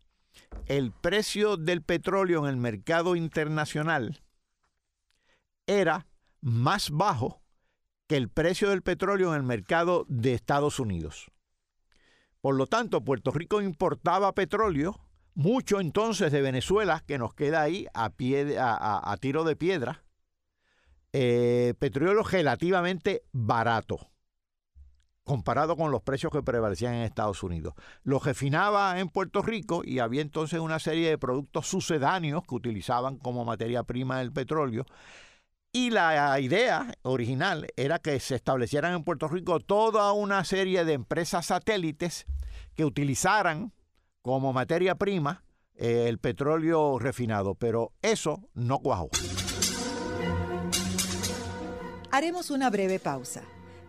[0.67, 4.21] el precio del petróleo en el mercado internacional
[5.67, 6.07] era
[6.41, 7.41] más bajo
[8.07, 11.31] que el precio del petróleo en el mercado de Estados Unidos.
[12.41, 14.99] Por lo tanto, Puerto Rico importaba petróleo,
[15.33, 20.03] mucho entonces de Venezuela, que nos queda ahí a, pie, a, tiro de piedra,
[21.13, 24.11] eh, petróleo relativamente barato
[25.25, 27.73] comparado con los precios que prevalecían en Estados Unidos.
[28.03, 33.17] Lo refinaba en Puerto Rico y había entonces una serie de productos sucedáneos que utilizaban
[33.17, 34.85] como materia prima el petróleo.
[35.73, 40.93] Y la idea original era que se establecieran en Puerto Rico toda una serie de
[40.93, 42.25] empresas satélites
[42.75, 43.73] que utilizaran
[44.21, 45.43] como materia prima
[45.75, 49.09] eh, el petróleo refinado, pero eso no cuajó.
[52.11, 53.43] Haremos una breve pausa.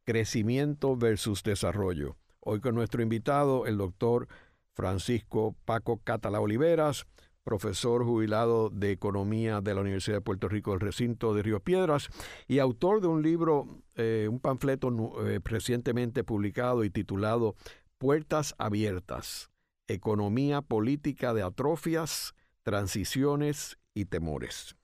[0.04, 2.18] Crecimiento versus Desarrollo.
[2.42, 4.28] Hoy con nuestro invitado, el doctor
[4.74, 7.06] Francisco Paco Catala Oliveras,
[7.48, 12.10] profesor jubilado de Economía de la Universidad de Puerto Rico del recinto de Río Piedras
[12.46, 14.90] y autor de un libro, eh, un panfleto
[15.26, 17.56] eh, recientemente publicado y titulado
[18.00, 19.50] Puertas Abiertas,
[19.88, 24.76] Economía Política de Atrofias, Transiciones y Temores.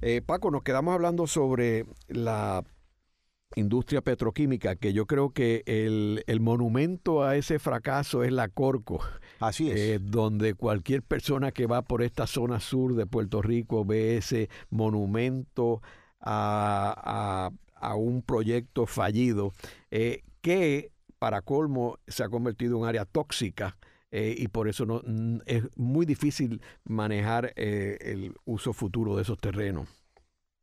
[0.00, 2.64] Eh, Paco, nos quedamos hablando sobre la
[3.56, 9.00] industria petroquímica, que yo creo que el, monumento a ese fracaso es la Corco.
[9.40, 9.78] Así es.
[9.78, 14.48] Eh, donde cualquier persona que va por esta zona sur de Puerto Rico ve ese
[14.70, 15.82] monumento
[16.20, 17.50] a,
[17.96, 19.52] un proyecto fallido,
[19.90, 23.76] eh, que para colmo se ha convertido en un área tóxica.
[24.10, 25.02] Eh, y por eso no,
[25.44, 29.88] es muy difícil manejar el uso futuro de esos terrenos.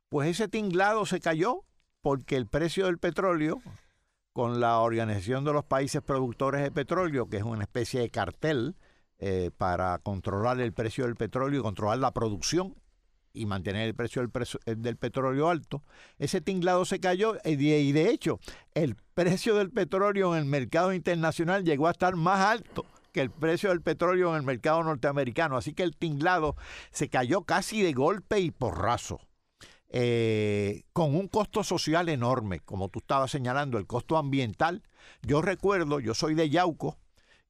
[0.08, 1.64] Pues ese tinglado se cayó
[2.02, 3.62] porque el precio del petróleo,
[4.32, 8.76] con la Organización de los Países Productores de Petróleo, que es una especie de cartel
[9.18, 12.74] eh, para controlar el precio del petróleo y controlar la producción
[13.32, 14.20] y mantener el precio
[14.66, 15.82] del, petróleo alto,
[16.18, 18.40] ese tinglado se cayó y de, hecho
[18.74, 23.30] el precio del petróleo en el mercado internacional llegó a estar más alto que el
[23.30, 25.56] precio del petróleo en el mercado norteamericano.
[25.56, 26.56] Así que el tinglado
[26.90, 29.20] se cayó casi de golpe y porrazo.
[29.94, 34.82] Eh, con un costo social enorme, como tú estabas señalando, el costo ambiental.
[35.20, 36.96] Yo recuerdo, yo soy de Yauco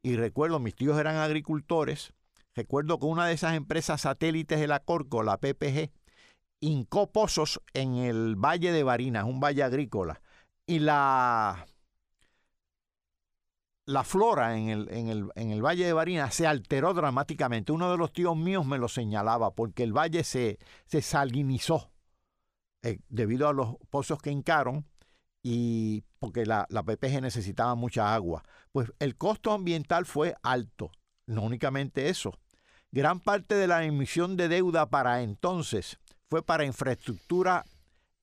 [0.02, 2.14] y recuerdo, mis tíos eran agricultores,
[2.56, 5.92] recuerdo que una de esas empresas satélites de la Corco, la PPG,
[6.58, 10.20] hincó pozos en el Valle de Barinas, un valle agrícola,
[10.66, 11.64] y la,
[13.86, 17.70] la flora en el, en, el, en el, Valle de Barinas se alteró dramáticamente.
[17.70, 21.92] Uno de los tíos míos me lo señalaba porque el valle se, se salinizó
[22.82, 24.86] eh, debido a los pozos que hincaron
[25.42, 28.44] y porque la, la PPG necesitaba mucha agua.
[28.72, 30.90] Pues el costo ambiental fue alto.
[31.26, 32.38] No únicamente eso.
[32.90, 37.64] Gran parte de la emisión de deuda para entonces fue para infraestructura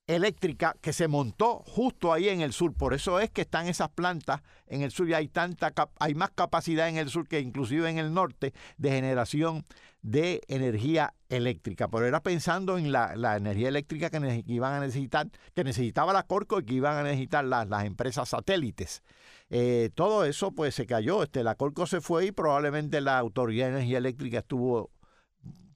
[0.10, 2.74] eléctrica que se montó justo ahí en el sur.
[2.74, 6.32] Por eso es que están esas plantas en el sur y hay tanta hay más
[6.32, 9.66] capacidad en el sur que inclusive en el norte de generación
[10.02, 11.88] de energía eléctrica.
[11.90, 16.60] Pero era pensando en la, energía eléctrica que, iban a necesitar, que necesitaba la Corco
[16.60, 19.04] y que iban a necesitar las, empresas satélites.
[19.52, 21.22] Eh, todo eso pues se cayó.
[21.22, 24.90] Este, la Corco se fue y probablemente la Autoridad de Energía Eléctrica estuvo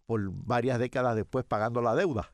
[0.08, 2.32] por varias décadas después pagando la deuda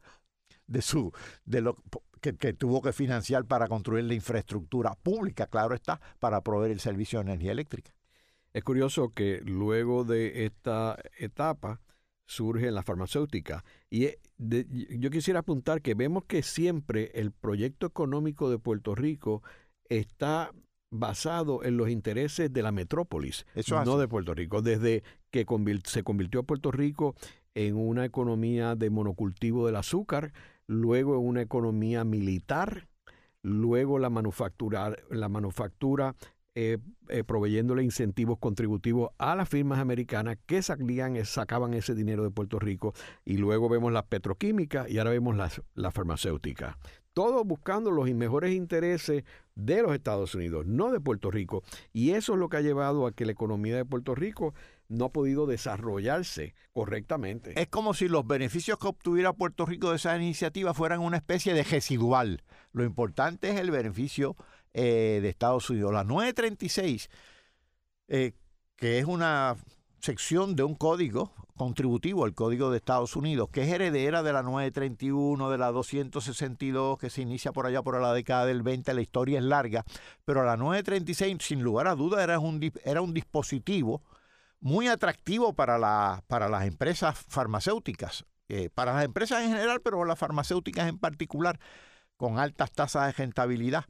[0.69, 1.11] de su
[1.45, 1.77] de lo
[2.21, 6.79] que, que, tuvo que financiar para construir la infraestructura pública, claro está, para proveer el
[6.79, 7.93] servicio de energía eléctrica.
[8.53, 11.81] Es curioso que luego de esta etapa
[12.25, 13.63] surge la farmacéutica.
[13.89, 14.19] Y eh,
[14.97, 19.43] yo quisiera apuntar que vemos que siempre el proyecto económico de Puerto Rico
[19.89, 20.51] está
[20.91, 23.45] basado en los intereses de la metrópolis,
[23.85, 24.61] no de Puerto Rico.
[24.61, 25.45] Desde que
[25.85, 27.15] se convirtió Puerto Rico
[27.53, 30.33] en una economía de monocultivo del azúcar,
[30.69, 32.87] luego una economía militar,
[33.41, 36.15] luego la manufactura, la manufactura
[36.53, 36.77] eh,
[37.07, 42.59] eh, proveyéndole incentivos contributivos a las firmas americanas que salían, sacaban ese dinero de Puerto
[42.59, 42.93] Rico
[43.25, 46.75] y luego vemos las petroquímicas y ahora vemos las, la farmacéuticas.
[47.13, 49.23] Todo buscando los mejores intereses
[49.55, 51.63] de los Estados Unidos, no de Puerto Rico.
[51.93, 54.53] Y eso es lo que ha llevado a que la economía de Puerto Rico
[54.89, 57.59] no ha podido desarrollarse correctamente.
[57.59, 61.53] Es como si los beneficios que obtuviera Puerto Rico de esa iniciativa fueran una especie
[61.53, 62.43] de residual.
[62.73, 64.35] Lo importante es el beneficio
[64.73, 65.93] eh, de Estados Unidos.
[65.93, 67.09] La 936,
[68.07, 68.33] eh,
[68.75, 69.55] que es una
[69.99, 74.43] sección de un código contributivo, el Código de Estados Unidos, que es heredera de la
[74.43, 79.01] 931, de la 262, que se inicia por allá por la década del 20, la
[79.01, 79.83] historia es larga,
[80.23, 84.01] pero la 936, sin lugar a duda, era un, era un dispositivo
[84.61, 90.03] muy atractivo para, la, para las empresas farmacéuticas, eh, para las empresas en general, pero
[90.05, 91.59] las farmacéuticas en particular,
[92.17, 93.85] con altas tasas de rentabilidad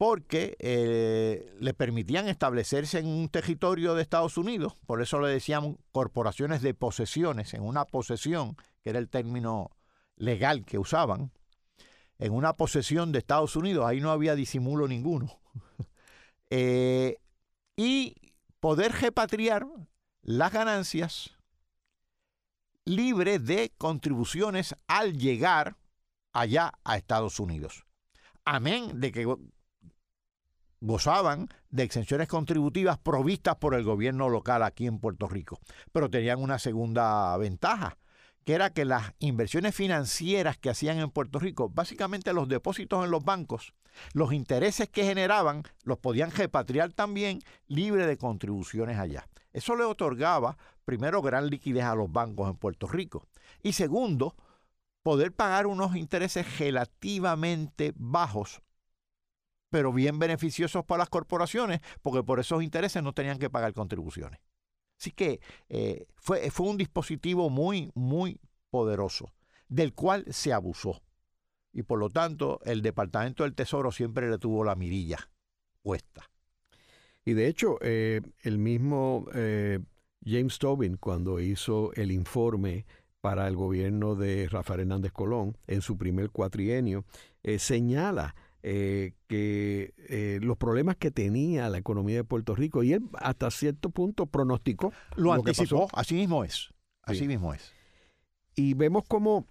[0.00, 5.76] porque eh, le permitían establecerse en un territorio de Estados Unidos, por eso le decían
[5.92, 9.72] corporaciones de posesiones, en una posesión, que era el término
[10.16, 11.32] legal que usaban,
[12.18, 15.38] en una posesión de Estados Unidos, ahí no había disimulo ninguno,
[16.48, 17.18] eh,
[17.76, 18.16] y
[18.58, 19.66] poder repatriar
[20.22, 21.36] las ganancias
[22.84, 25.76] libre de contribuciones al llegar
[26.32, 27.84] allá a Estados Unidos.
[28.44, 29.34] Amén de que
[30.80, 35.60] gozaban de exenciones contributivas provistas por el gobierno local aquí en Puerto Rico,
[35.92, 37.98] pero tenían una segunda ventaja,
[38.44, 43.10] que era que las inversiones financieras que hacían en Puerto Rico, básicamente los depósitos en
[43.10, 43.74] los bancos,
[44.14, 49.26] los intereses que generaban los podían repatriar también libre de contribuciones allá.
[49.52, 53.26] Eso le otorgaba, primero, gran liquidez a los bancos en Puerto Rico
[53.62, 54.36] y segundo,
[55.02, 58.62] poder pagar unos intereses relativamente bajos
[59.70, 64.40] pero bien beneficiosos para las corporaciones, porque por esos intereses no tenían que pagar contribuciones.
[64.98, 69.32] Así que eh, fue, fue un dispositivo muy, muy poderoso,
[69.68, 71.00] del cual se abusó.
[71.72, 75.30] Y por lo tanto, el Departamento del Tesoro siempre le tuvo la mirilla
[75.82, 76.28] puesta.
[77.24, 79.78] Y de hecho, eh, el mismo eh,
[80.24, 82.86] James Tobin, cuando hizo el informe
[83.20, 87.04] para el gobierno de Rafael Hernández Colón en su primer cuatrienio,
[87.58, 93.02] señala eh, que eh, los problemas que tenía la economía de Puerto Rico y él
[93.14, 94.92] hasta cierto punto pronosticó.
[95.16, 96.68] Lo, anticipó, así mismo es,
[97.02, 97.72] así mismo es.
[98.54, 99.46] Y vemos como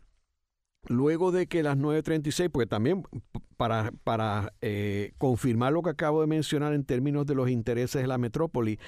[0.90, 3.04] luego de que las 9.36, porque también
[3.56, 8.08] para, para eh, confirmar lo que acabo de mencionar en términos de los intereses de
[8.08, 8.80] la metrópoli,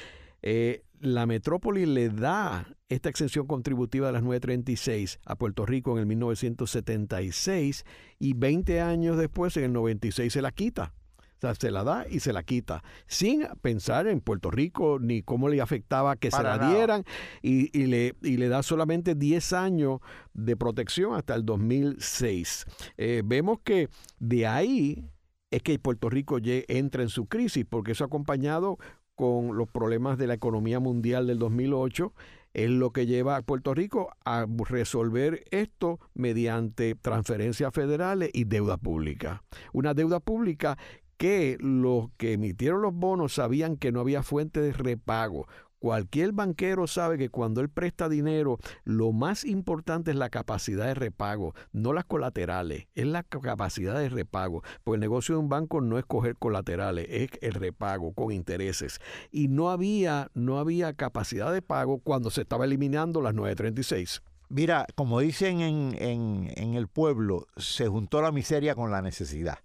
[0.41, 5.99] eh, la metrópoli le da esta exención contributiva de las 936 a Puerto Rico en
[5.99, 7.85] el 1976
[8.19, 10.93] y 20 años después, en el 96, se la quita.
[11.41, 15.49] Sea, se la da y se la quita, sin pensar en Puerto Rico ni cómo
[15.49, 17.03] le afectaba que se la dieran,
[17.41, 20.01] y, le, y, le, da solamente 10 años
[20.35, 22.65] de protección hasta el 2006.
[22.97, 25.03] Eh, vemos que de ahí
[25.49, 28.77] es que Puerto Rico entra en su crisis, porque eso acompañado
[29.15, 32.13] con los problemas de la economía mundial del 2008
[32.53, 38.77] es lo que lleva a Puerto Rico a resolver esto mediante transferencias federales y deuda
[38.77, 39.43] pública.
[39.73, 40.77] Una deuda pública
[41.21, 45.45] que los que emitieron los bonos sabían que no había fuente de repago.
[45.77, 50.95] Cualquier banquero sabe que cuando él presta dinero, lo más importante es la capacidad de
[50.95, 54.63] repago, no las colaterales, es la capacidad de repago.
[54.83, 58.97] Pues el negocio de un banco no es coger colaterales, es el repago con intereses.
[59.29, 64.23] Y no había, no había capacidad de pago cuando se estaba eliminando las 936.
[64.49, 69.59] Mira, como dicen en, en, en el pueblo, se juntó la miseria con la necesidad.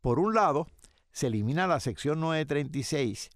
[0.00, 0.66] Por un lado,
[1.12, 3.30] se elimina la sección 936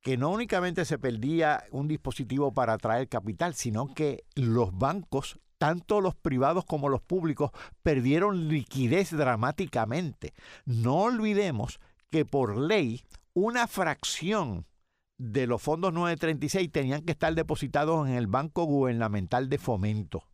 [0.00, 6.00] que no únicamente se perdía un dispositivo para atraer capital, sino que los bancos, tanto
[6.00, 7.50] los privados como los públicos,
[7.82, 10.34] perdieron liquidez dramáticamente.
[10.64, 13.04] No olvidemos que por ley
[13.34, 14.66] una fracción
[15.18, 20.24] de los fondos 936 tenían que estar depositados en el Banco Gubernamental de Fomento.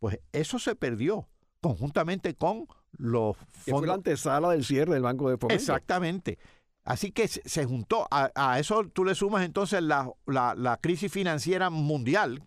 [0.00, 1.28] Pues eso se perdió
[1.60, 3.80] conjuntamente con los fondos.
[3.80, 5.60] Fue la antesala del cierre del Banco de Fomento.
[5.60, 6.38] Exactamente.
[6.84, 12.42] Así que se juntó, a, eso tú le sumas entonces la, crisis financiera mundial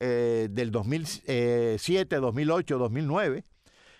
[0.00, 3.44] eh, del 2007, 2008, 2009,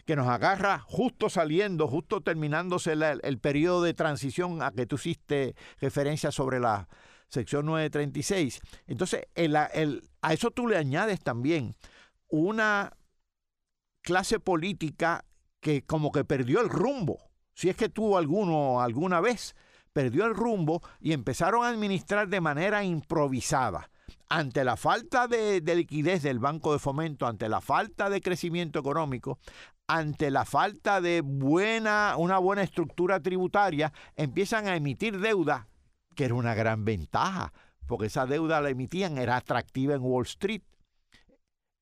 [0.06, 5.54] que nos agarra justo saliendo, justo terminándose el periodo de transición a que tú hiciste
[5.80, 6.88] referencia sobre la
[7.28, 8.62] sección 936.
[8.86, 9.26] Entonces,
[10.22, 11.74] a eso tú le añades también
[12.28, 12.96] una
[14.00, 15.26] clase política
[15.64, 17.18] que como que perdió el rumbo,
[17.54, 19.56] si es que tuvo alguno alguna vez
[19.94, 23.88] perdió el rumbo y empezaron a administrar de manera improvisada.
[24.28, 29.38] Ante la falta de, liquidez del Banco de Fomento, ante la falta de crecimiento económico,
[29.86, 35.68] ante la falta de buena, una buena estructura tributaria, empiezan a emitir deuda,
[36.14, 37.54] que era una gran ventaja,
[37.86, 40.62] porque esa deuda la emitían, era atractiva en Wall Street,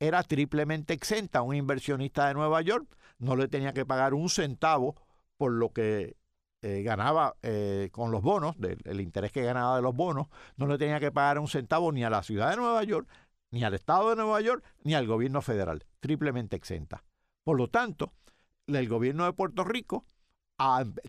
[0.02, 1.42] era triplemente exenta.
[1.42, 2.88] Un inversionista de Nueva York
[3.18, 4.96] no le tenía que pagar un centavo
[5.36, 6.16] por lo que
[6.62, 10.76] eh, ganaba eh, con los bonos, del interés que ganaba de los bonos, no le
[10.76, 13.08] tenía que pagar un centavo ni a la ciudad de Nueva York,
[13.52, 17.04] ni al Estado de Nueva York, ni al gobierno federal, triplemente exenta.
[17.44, 18.12] Por lo tanto,
[18.66, 20.04] el gobierno de Puerto Rico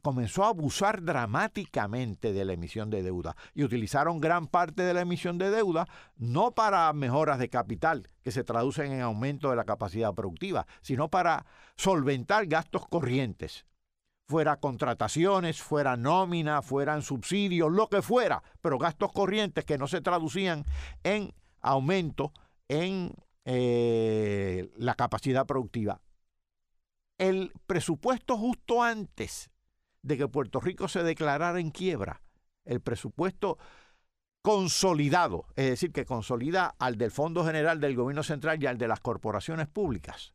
[0.02, 5.02] comenzó a abusar dramáticamente de la emisión de deuda y utilizaron gran parte de la
[5.02, 5.88] emisión de deuda
[6.18, 11.10] no para mejoras de capital que se traducen en aumento de la capacidad productiva, sino
[11.10, 11.46] para
[11.76, 13.66] solventar gastos corrientes
[14.28, 20.02] fuera contrataciones, fuera nómina, fueran subsidios, lo que fuera, pero gastos corrientes que no se
[20.02, 20.66] traducían
[21.04, 22.32] en aumento
[22.68, 23.14] en
[23.46, 26.02] eh, la capacidad productiva.
[27.24, 29.50] El presupuesto justo antes
[30.02, 32.22] de que Puerto Rico se declarara en quiebra,
[32.66, 33.58] el presupuesto
[34.42, 38.90] consolidado, es decir, que consolida al del Fondo General del Gobierno Central y al de
[38.90, 40.34] las corporaciones públicas.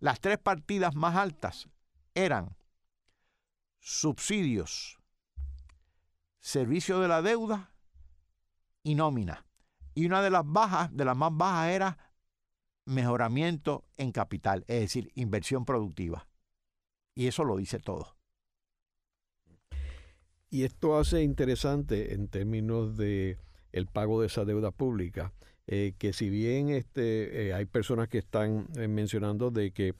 [0.00, 1.66] Las tres partidas más altas
[2.12, 2.58] eran
[3.80, 4.98] subsidios,
[6.40, 7.72] servicio de la deuda
[8.82, 9.46] y nómina.
[9.94, 11.96] Y una de las bajas, de las más bajas, era
[12.88, 16.26] mejoramiento en capital, es decir, inversión productiva.
[17.14, 18.16] Y eso lo dice todo.
[20.50, 23.38] Y esto hace interesante en términos de
[23.72, 25.34] el pago de esa deuda pública,
[25.66, 29.94] eh, que si bien este, eh, hay personas que están eh, mencionando de que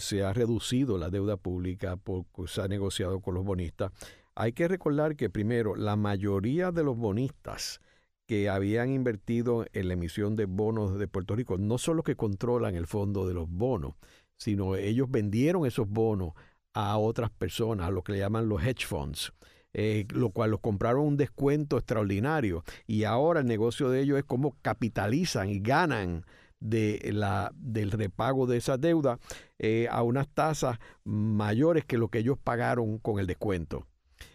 [0.00, 3.92] se ha reducido la deuda pública porque se ha negociado con los bonistas,
[4.34, 7.80] hay que recordar que primero la mayoría de los bonistas
[8.28, 12.76] que habían invertido en la emisión de bonos de Puerto Rico no son que controlan
[12.76, 13.94] el fondo de los bonos,
[14.36, 16.34] sino ellos vendieron esos bonos
[16.74, 19.32] a otras personas, a lo que le llaman los hedge funds.
[19.72, 24.24] Eh, lo cual los compraron un descuento extraordinario y ahora el negocio de ellos es
[24.24, 26.24] cómo capitalizan y ganan
[26.58, 29.18] de la, del repago de esa deuda
[29.58, 33.86] eh, a unas tasas mayores que lo que ellos pagaron con el descuento.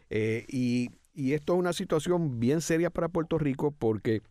[0.09, 4.23] Eh, y, y esto es una situación bien seria para Puerto Rico porque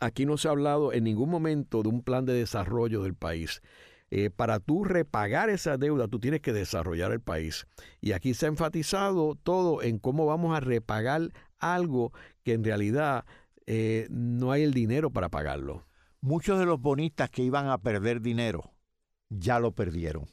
[0.00, 3.60] aquí no se ha hablado en ningún momento de un plan de desarrollo del país.
[4.10, 7.66] Eh, para tú repagar esa deuda, tú tienes que desarrollar el país.
[8.00, 13.24] Y aquí se ha enfatizado todo en cómo vamos a repagar algo que en realidad
[13.66, 15.86] eh, no hay el dinero para pagarlo.
[16.20, 18.72] Muchos de los bonistas que iban a perder dinero
[19.28, 20.26] ya lo perdieron,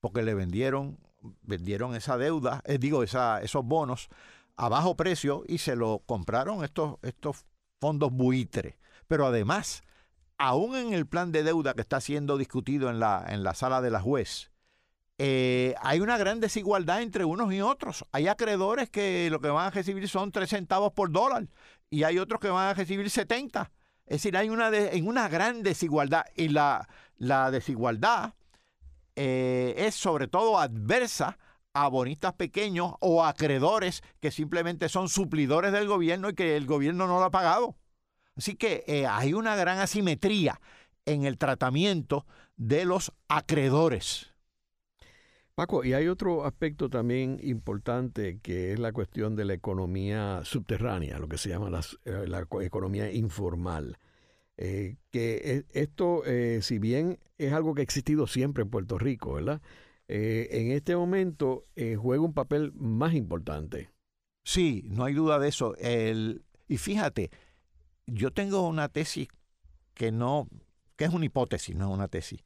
[0.00, 0.98] porque le vendieron,
[1.42, 4.08] vendieron esa deuda, eh, digo, esa, esos bonos
[4.56, 7.44] a bajo precio y se lo compraron estos, estos
[7.80, 8.76] fondos buitres.
[9.08, 9.82] Pero además,
[10.38, 13.80] aún en el plan de deuda que está siendo discutido en la, en la sala
[13.80, 14.50] de la juez,
[15.18, 18.04] eh, hay una gran desigualdad entre unos y otros.
[18.12, 21.46] Hay acreedores que lo que van a recibir son 3 centavos por dólar
[21.90, 23.70] y hay otros que van a recibir 70.
[24.06, 24.70] Es decir, hay una,
[25.02, 28.34] una gran desigualdad y la, la desigualdad
[29.16, 31.38] eh, es sobre todo adversa
[31.74, 37.06] a bonistas pequeños o acreedores que simplemente son suplidores del gobierno y que el gobierno
[37.06, 37.76] no lo ha pagado.
[38.36, 40.60] Así que eh, hay una gran asimetría
[41.04, 44.32] en el tratamiento de los acreedores.
[45.54, 51.18] Paco, y hay otro aspecto también importante que es la cuestión de la economía subterránea,
[51.18, 53.98] lo que se llama eh, la economía informal.
[54.56, 56.22] Eh, que esto,
[56.60, 59.60] si bien es algo que ha existido siempre en Puerto Rico, ¿verdad?
[60.08, 61.66] En este momento
[61.98, 63.90] juega un papel más importante.
[64.44, 65.74] Sí, no hay duda de eso.
[65.76, 67.30] El, y fíjate,
[68.06, 69.28] yo tengo una tesis
[69.94, 70.48] que no,
[70.96, 72.44] que es una hipótesis, no es una tesis.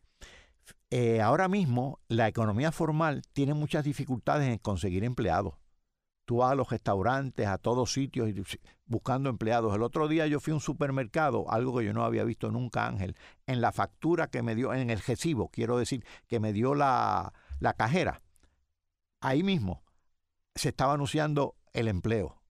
[0.91, 5.55] Eh, ahora mismo la economía formal tiene muchas dificultades en conseguir empleados.
[6.25, 8.31] Tú vas a los restaurantes, a todos sitios
[8.85, 9.75] buscando empleados.
[9.75, 12.87] El otro día yo fui a un supermercado, algo que yo no había visto nunca,
[12.87, 16.75] Ángel, en la factura que me dio, en el recibo, quiero decir, que me dio
[16.75, 18.23] la, la cajera.
[19.21, 19.83] Ahí mismo
[20.55, 22.43] se estaba anunciando el empleo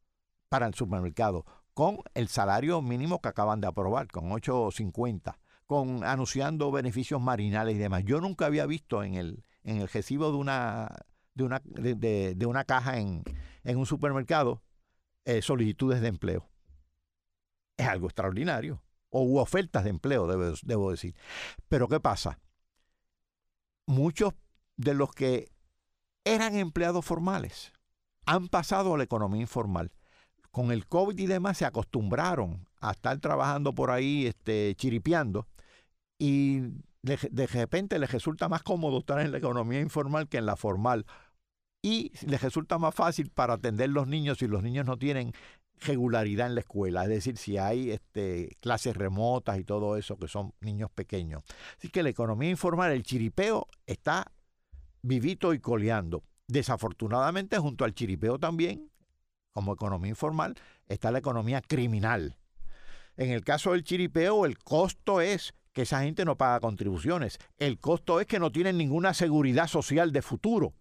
[0.48, 1.44] para el supermercado
[1.74, 7.78] con el salario mínimo que acaban de aprobar, con 8.50, con anunciando beneficios marinales y
[7.78, 8.02] demás.
[8.04, 10.88] Yo nunca había visto en el, en el recibo de una,
[11.34, 13.22] de una, de, una caja en,
[13.64, 14.62] un supermercado
[15.24, 16.48] eh, solicitudes de empleo.
[17.76, 18.82] Es algo extraordinario.
[19.10, 21.14] O hubo ofertas de empleo, debo decir.
[21.68, 22.40] Pero ¿qué pasa?
[23.86, 24.34] Muchos
[24.78, 25.50] de los que
[26.24, 27.72] eran empleados formales
[28.24, 29.92] han pasado a la economía informal
[30.50, 35.46] con el COVID y demás se acostumbraron a estar trabajando por ahí, este, chiripeando,
[36.18, 36.62] y
[37.02, 41.06] de, repente les resulta más cómodo estar en la economía informal que en la formal.
[41.80, 45.32] Y les resulta más fácil para atender los niños si los niños no tienen
[45.80, 50.26] regularidad en la escuela, es decir, si hay este, clases remotas y todo eso, que
[50.26, 51.44] son niños pequeños.
[51.78, 54.32] Así que la economía informal, el chiripeo, está
[55.02, 56.24] vivito y coleando.
[56.46, 58.90] Desafortunadamente, junto al chiripeo también
[59.52, 60.54] como economía informal,
[60.86, 62.36] está la economía criminal.
[63.16, 67.38] En el caso del chiripeo, el costo es que esa gente no paga contribuciones.
[67.56, 70.74] El costo es que no tienen ninguna seguridad social de futuro.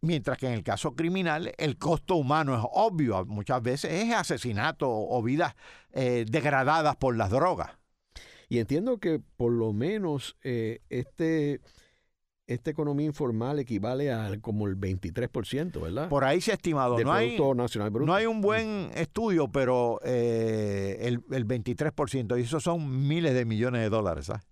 [0.00, 3.24] Mientras que en el caso criminal, el costo humano es obvio.
[3.24, 5.54] Muchas veces es asesinato o vidas
[5.92, 7.70] eh, degradadas por las drogas.
[8.48, 11.60] Y entiendo que por lo menos eh, este
[12.48, 16.08] esta economía informal equivale al como el 23%, ¿verdad?
[16.08, 16.98] Por ahí se ha estimado.
[16.98, 23.06] no hay, Nacional No hay un buen estudio, pero eh, el, 23%, y eso son
[23.06, 24.26] miles de millones de dólares.
[24.26, 24.48] ¿sabes?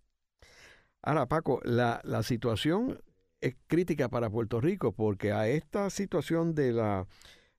[1.03, 3.01] Ahora, Paco, la, situación
[3.41, 7.07] es crítica para Puerto Rico porque a esta situación de la,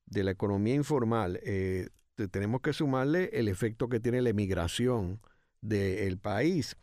[0.05, 1.89] de la economía informal, eh,
[2.29, 5.19] tenemos que sumarle el efecto que tiene la emigración
[5.61, 6.77] del país.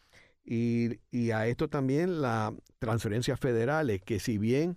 [0.45, 4.76] Y, a esto también las transferencias federales, que si bien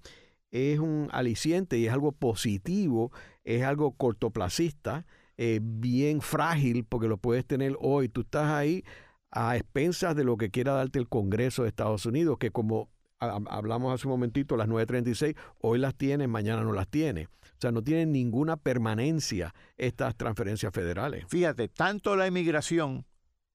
[0.50, 3.12] es un aliciente y es algo positivo,
[3.44, 5.06] es algo cortoplacista,
[5.36, 8.08] eh, bien frágil, porque lo puedes tener hoy.
[8.10, 8.84] Tú estás ahí
[9.30, 12.90] a expensas de lo que quiera darte el Congreso de Estados Unidos, que como
[13.20, 17.26] hablamos hace un momentito, las 9.36, hoy las tiene, mañana no las tiene.
[17.26, 21.26] O sea, no tienen ninguna permanencia estas transferencias federales.
[21.28, 23.06] Fíjate, tanto la inmigración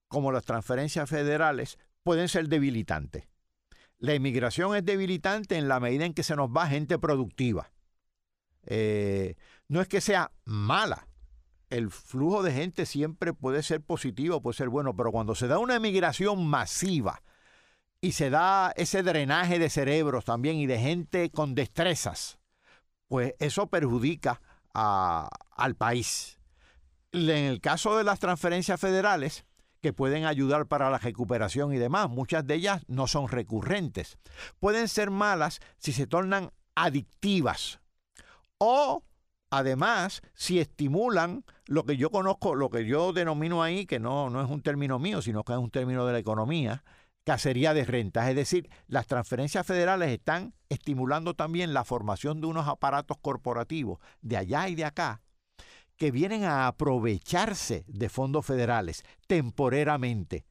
[0.09, 3.27] como las transferencias federales pueden ser debilitantes.
[3.97, 7.71] La inmigración es debilitante en la medida en que se nos va gente productiva.
[8.65, 9.35] Eh,
[9.67, 11.07] no es que sea mala.
[11.69, 15.57] El flujo de gente siempre puede ser positivo, puede ser bueno, pero cuando se da
[15.57, 17.23] una emigración masiva
[18.01, 22.37] y se da ese drenaje de cerebros también y de gente con destrezas,
[23.07, 24.41] pues eso perjudica
[24.73, 26.39] al país.
[27.13, 29.45] En el caso de las transferencias federales,
[29.83, 32.09] que pueden ayudar para la recuperación y demás.
[32.09, 34.17] Muchas de ellas no son recurrentes.
[34.61, 37.81] Pueden ser malas si se tornan adictivas
[38.59, 39.03] o
[39.51, 44.41] además si estimulan lo que yo conozco, lo que yo denomino ahí, que no, no
[44.41, 46.85] es un término mío, sino que es un término de la economía,
[47.25, 48.29] cacería de rentas.
[48.29, 54.37] Es decir, las transferencias federales están estimulando también la formación de unos aparatos corporativos de
[54.37, 55.21] allá y de acá
[55.97, 60.45] que vienen a aprovecharse de fondos federales temporeramente.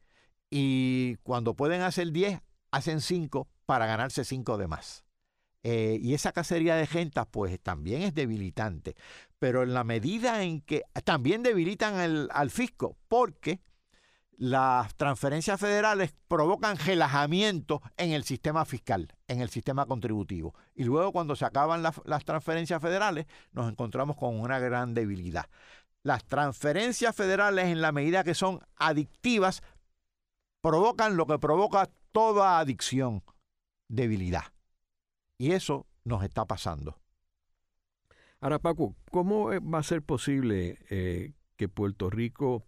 [0.51, 2.41] Y cuando pueden hacer 10,
[2.71, 5.05] hacen 5 para ganarse 5 de más.
[5.65, 8.97] Eh, y esa cacería de gentas, pues también es debilitante.
[9.39, 13.61] Pero en la medida en que también debilitan al fisco, porque
[14.39, 20.55] las transferencias federales provocan relajamiento en el sistema fiscal, en el sistema contributivo.
[20.75, 25.47] Y luego cuando se acaban las, transferencias federales, nos encontramos con una gran debilidad.
[26.03, 29.63] Las transferencias federales, en la medida que son adictivas,
[30.61, 33.23] provocan lo que provoca toda adicción,
[33.89, 34.45] debilidad.
[35.39, 36.99] Y eso nos está pasando.
[38.41, 42.65] Ahora, Paco, ¿cómo va a ser posible eh, que Puerto Rico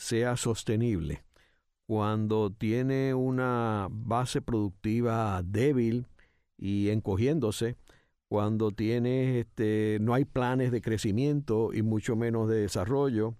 [0.00, 1.24] sea sostenible.
[1.86, 6.06] Cuando tiene una base productiva débil
[6.56, 7.76] y encogiéndose,
[8.28, 13.34] cuando tiene, este, no hay planes de crecimiento y mucho menos de desarrollo,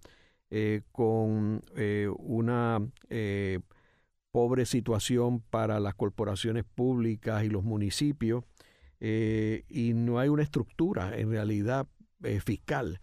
[0.50, 3.60] eh, con eh, una eh,
[4.30, 8.44] pobre situación para las corporaciones públicas y los municipios,
[9.00, 11.86] y no hay una estructura en realidad
[12.44, 13.00] fiscal.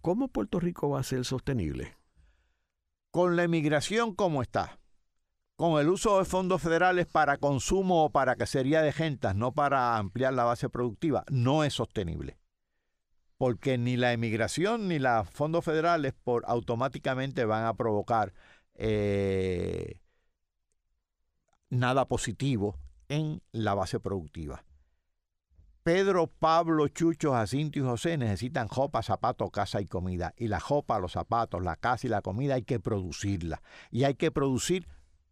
[0.00, 1.97] ¿Cómo Puerto Rico va a ser sostenible?
[3.18, 4.78] Con la emigración como está,
[5.56, 9.96] con el uso de fondos federales para consumo o para cacería de gentas, no para
[9.96, 12.38] ampliar la base productiva, no es sostenible.
[13.36, 18.34] Porque ni la emigración ni los fondos federales por, automáticamente van a provocar
[18.74, 20.00] eh,
[21.70, 24.64] nada positivo en la base productiva.
[25.88, 30.34] Pedro, Pablo, Chucho, Jacinto y José necesitan jopa, zapatos, casa y comida.
[30.36, 33.62] Y la jopa, los zapatos, la casa y la comida hay que producirla.
[33.90, 34.86] Y hay que producir,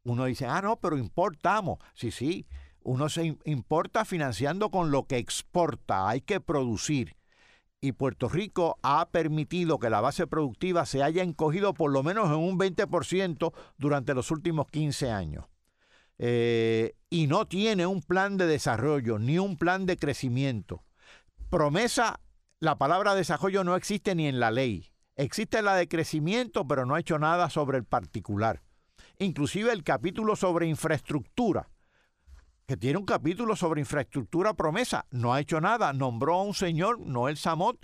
[0.04, 1.78] uno dice, ah, no, pero importamos.
[1.92, 2.46] Sí, sí,
[2.80, 7.18] uno se importa financiando con lo que exporta, hay que producir.
[7.82, 12.28] Y Puerto Rico ha permitido que la base productiva se haya encogido por lo menos
[12.28, 15.44] en un 20% durante los últimos 15 años.
[16.18, 20.84] Eh, y no tiene un plan de desarrollo ni un plan de crecimiento.
[21.50, 22.20] Promesa,
[22.58, 24.90] la palabra desarrollo no existe ni en la ley.
[25.16, 28.62] Existe la de crecimiento, pero no ha hecho nada sobre el particular.
[29.18, 31.70] Inclusive el capítulo sobre infraestructura,
[32.66, 35.92] que tiene un capítulo sobre infraestructura promesa, no ha hecho nada.
[35.92, 37.78] Nombró a un señor, Noel Samot,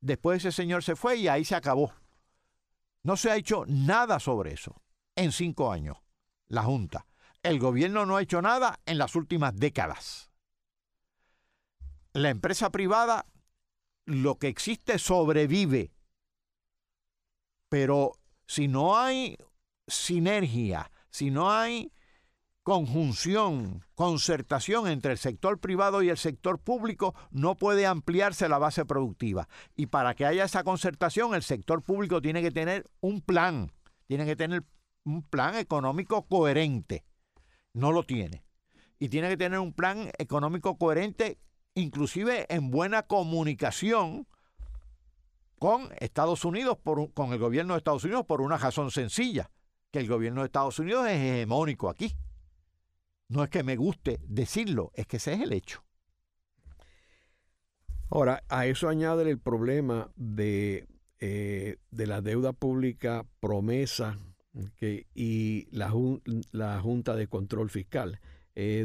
[0.00, 1.92] después ese señor se fue y ahí se acabó.
[3.02, 4.82] No se ha hecho nada sobre eso
[5.16, 5.98] en cinco años,
[6.48, 7.06] la Junta
[7.44, 10.30] el gobierno no ha hecho nada en las últimas décadas.
[12.14, 13.26] La empresa privada,
[14.06, 15.92] lo que existe sobrevive,
[17.68, 18.12] pero
[18.46, 19.36] si no hay
[19.86, 21.92] sinergia, si no hay
[22.62, 28.86] conjunción, concertación entre el sector privado y el sector público, no puede ampliarse la base
[28.86, 29.48] productiva.
[29.76, 33.70] Y para que haya esa concertación, el sector público tiene que tener un plan,
[34.06, 34.64] tiene que tener
[35.04, 37.04] un plan económico coherente
[37.74, 38.44] no lo tiene.
[38.98, 41.38] Y tiene que tener un plan económico coherente,
[41.74, 44.26] inclusive en buena comunicación
[45.58, 49.50] con Estados Unidos, por, con el gobierno de Estados Unidos, por una razón sencilla,
[49.90, 52.16] que el gobierno de Estados Unidos es hegemónico aquí.
[53.28, 55.84] No es que me guste decirlo, es que ese es el hecho.
[58.10, 60.86] Ahora, a eso añade el problema de
[61.24, 64.18] de la deuda pública promesa
[65.14, 65.92] y la,
[66.52, 68.20] la Junta de Control Fiscal.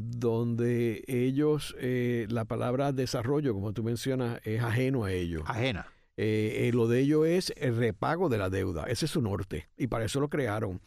[0.01, 5.43] donde ellos, la palabra desarrollo, como tú mencionas, es ajeno a ellos.
[5.45, 5.87] Ajena.
[6.17, 10.05] lo de ellos es el repago de la deuda, ese es su norte, y para
[10.05, 10.81] eso lo crearon.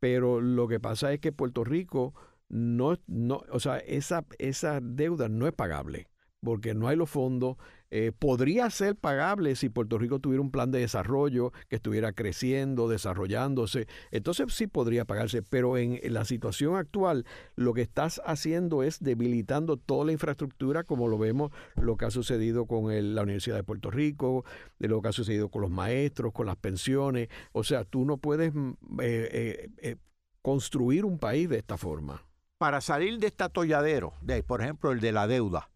[0.00, 2.14] Pero lo que pasa es que Puerto Rico
[2.48, 6.08] no, no o sea, esa, esa deuda no es pagable
[6.40, 7.56] porque no hay los fondos.
[7.90, 12.88] Eh, podría ser pagable si Puerto Rico tuviera un plan de desarrollo que estuviera creciendo,
[12.88, 13.86] desarrollándose.
[14.10, 17.24] Entonces sí podría pagarse, pero en la situación actual
[17.54, 22.10] lo que estás haciendo es debilitando toda la infraestructura, como lo vemos, lo que ha
[22.10, 24.44] sucedido con la Universidad de Puerto Rico,
[24.78, 27.28] de lo que ha sucedido con los maestros, con las pensiones.
[27.52, 29.96] O sea, tú no puedes mm, eh, eh,
[30.42, 32.24] construir un país de esta forma.
[32.58, 35.70] Para salir de este atolladero, de, por ejemplo, el de la deuda,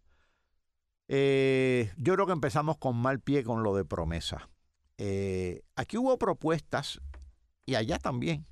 [1.13, 4.49] eh, yo creo que empezamos con mal pie con lo de promesa.
[4.97, 7.01] Eh, aquí hubo propuestas,
[7.67, 8.47] y allá también,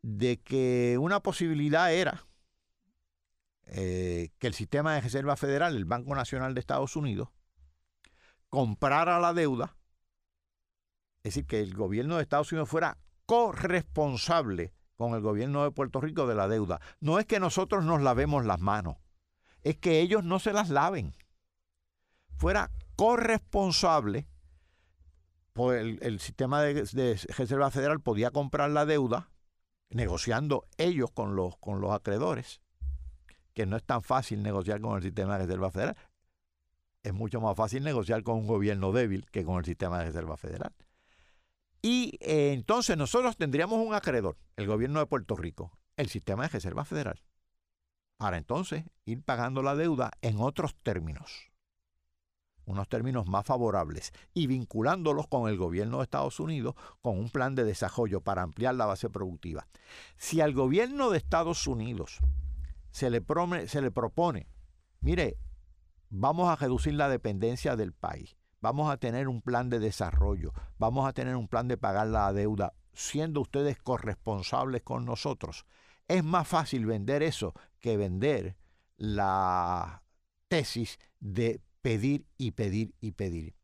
[0.00, 2.28] de que una posibilidad era
[3.66, 7.30] eh, que el sistema de reserva federal, el Banco Nacional de Estados Unidos,
[8.50, 9.76] comprara la deuda,
[11.24, 16.00] es decir, que el gobierno de Estados Unidos fuera corresponsable con el gobierno de Puerto
[16.00, 16.80] Rico de la deuda.
[17.00, 18.98] No es que nosotros nos lavemos las manos,
[19.64, 21.16] es que ellos no se las laven
[22.36, 24.28] fuera corresponsable,
[25.52, 29.30] pues el, sistema de, Reserva Federal podía comprar la deuda
[29.90, 32.60] negociando ellos con los, con los acreedores,
[33.52, 35.96] que no es tan fácil negociar con el sistema de Reserva Federal.
[37.02, 40.36] Es mucho más fácil negociar con un gobierno débil que con el sistema de Reserva
[40.36, 40.74] Federal.
[41.82, 46.48] Y eh, entonces nosotros tendríamos un acreedor, el gobierno de Puerto Rico, el sistema de
[46.48, 47.22] Reserva Federal,
[48.16, 51.53] para entonces ir pagando la deuda en otros términos
[52.66, 57.54] unos términos más favorables y vinculándolos con el gobierno de Estados Unidos con un plan
[57.54, 59.66] de desarrollo para ampliar la base productiva.
[60.16, 62.20] Si al gobierno de Estados Unidos
[62.90, 63.22] se le,
[63.68, 64.46] se le propone,
[65.00, 65.36] mire,
[66.10, 71.08] vamos a reducir la dependencia del país, vamos a tener un plan de desarrollo, vamos
[71.08, 75.66] a tener un plan de pagar la deuda, siendo ustedes corresponsables con nosotros,
[76.06, 78.56] es más fácil vender eso que vender
[78.96, 80.02] la
[80.48, 83.54] tesis de pedir y pedir y pedir.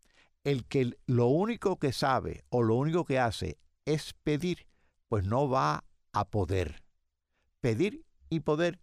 [0.45, 3.57] El que lo único que sabe o lo único que hace
[3.87, 4.67] es pedir,
[5.09, 6.83] pues no va a poder.
[7.63, 8.79] Pedir y poder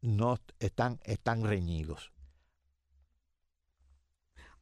[0.00, 2.12] no están, están reñidos.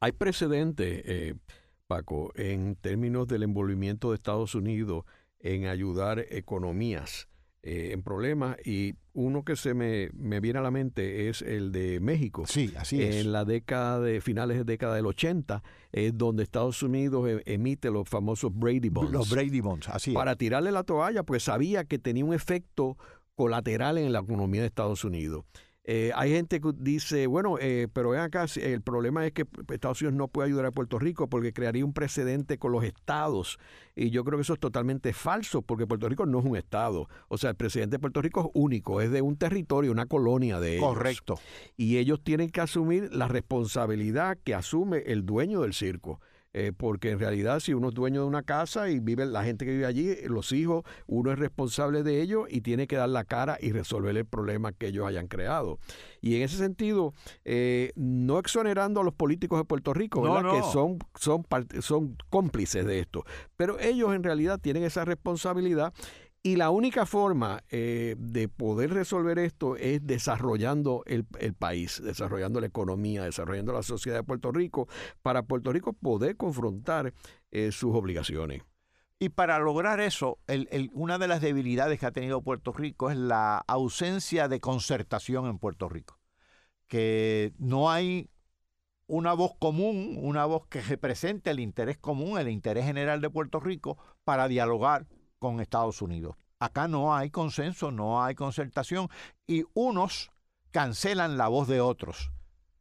[0.01, 1.35] Hay precedentes, eh,
[1.87, 5.05] Paco, en términos del envolvimiento de Estados Unidos
[5.39, 7.29] en ayudar economías
[7.63, 10.09] eh, en problemas y uno que se me,
[10.39, 12.45] viene a la mente es el de México.
[12.47, 13.17] Sí, así es.
[13.17, 17.91] En la década de finales de década del 80, es donde Estados Unidos e, emite
[17.91, 19.11] los famosos Brady Bonds.
[19.11, 22.97] Los Brady Bonds, así Para tirarle la toalla, pues sabía que tenía un efecto
[23.35, 25.45] colateral en la economía de Estados Unidos.
[25.83, 30.01] Eh, hay gente que dice, bueno, eh, pero ven acá, el problema es que Estados
[30.01, 33.57] Unidos no puede ayudar a Puerto Rico porque crearía un precedente con los estados.
[33.95, 37.09] Y yo creo que eso es totalmente falso porque Puerto Rico no es un estado.
[37.29, 40.59] O sea, el presidente de Puerto Rico es único, es de un territorio, una colonia
[40.59, 40.87] de ellos.
[40.87, 41.39] Correcto.
[41.77, 46.19] Y ellos tienen que asumir la responsabilidad que asume el dueño del circo.
[46.53, 49.65] Eh, porque en realidad si uno es dueño de una casa y vive la gente
[49.65, 53.23] que vive allí, los hijos, uno es responsable de ellos y tiene que dar la
[53.23, 55.79] cara y resolver el problema que ellos hayan creado.
[56.19, 57.13] Y en ese sentido,
[57.45, 60.21] eh, no exonerando a los políticos de Puerto Rico,
[60.51, 61.45] que son, son,
[61.79, 63.23] son cómplices de esto,
[63.55, 65.93] pero ellos en realidad tienen esa responsabilidad
[66.43, 71.23] y la única forma eh, de poder resolver esto es desarrollando el,
[71.53, 74.87] país, desarrollando la economía, desarrollando la sociedad de Puerto Rico,
[75.21, 77.13] para Puerto Rico poder confrontar
[77.51, 78.63] eh, sus obligaciones.
[79.19, 80.39] Y para lograr eso,
[80.93, 85.59] una de las debilidades que ha tenido Puerto Rico es la ausencia de concertación en
[85.59, 86.19] Puerto Rico.
[86.87, 88.31] Que no hay
[89.05, 93.59] una voz común, una voz que represente el interés común, el interés general de Puerto
[93.59, 95.05] Rico, para dialogar
[95.41, 96.35] con Estados Unidos.
[96.59, 99.09] Acá no hay consenso, no hay concertación
[99.47, 100.29] y unos
[100.69, 102.31] cancelan la voz de otros.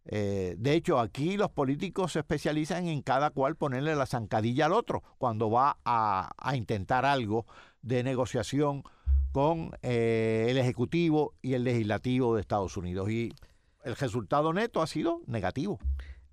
[0.05, 4.75] Eh, de hecho, aquí los políticos se especializan en cada cual ponerle la zancadilla al
[4.75, 7.47] otro cuando va a, intentar algo
[7.81, 8.85] de negociación
[9.33, 13.11] con eh, el Ejecutivo y el Legislativo de Estados Unidos.
[13.11, 13.33] Y
[13.85, 15.79] el resultado neto ha sido negativo.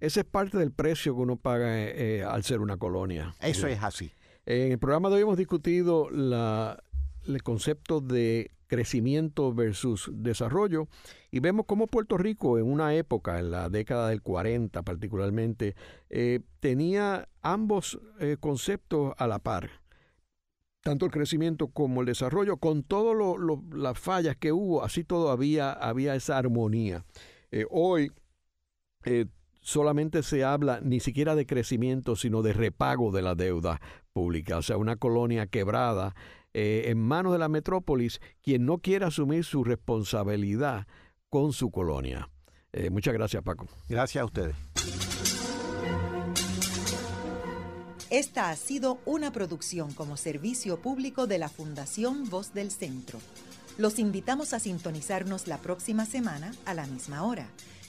[0.01, 3.33] Ese es parte del precio que uno paga eh, al ser una colonia.
[3.39, 4.11] Eso es así.
[4.47, 10.87] En el programa de hoy hemos discutido el concepto de crecimiento versus desarrollo
[11.31, 15.75] y vemos cómo Puerto Rico en una época, en la década del 40 particularmente,
[16.09, 19.69] eh, tenía ambos eh, conceptos a la par
[20.81, 23.17] tanto el crecimiento como el desarrollo, con todas
[23.73, 27.03] las fallas que hubo, así todavía había esa armonía.
[27.51, 28.13] Eh, hoy
[29.59, 33.81] solamente se habla ni siquiera de crecimiento, sino de repago de la deuda
[34.17, 36.15] pública, o sea, una colonia quebrada
[36.55, 40.87] eh, en manos de la metrópolis, quien no quiere asumir su responsabilidad
[41.29, 42.27] con su colonia.
[42.73, 43.67] Eh, muchas gracias, Paco.
[43.87, 44.55] Gracias a ustedes.
[48.09, 53.19] Esta ha sido una producción como servicio público de la Fundación Voz del Centro.
[53.77, 57.51] Los invitamos a sintonizarnos la próxima semana a la misma hora.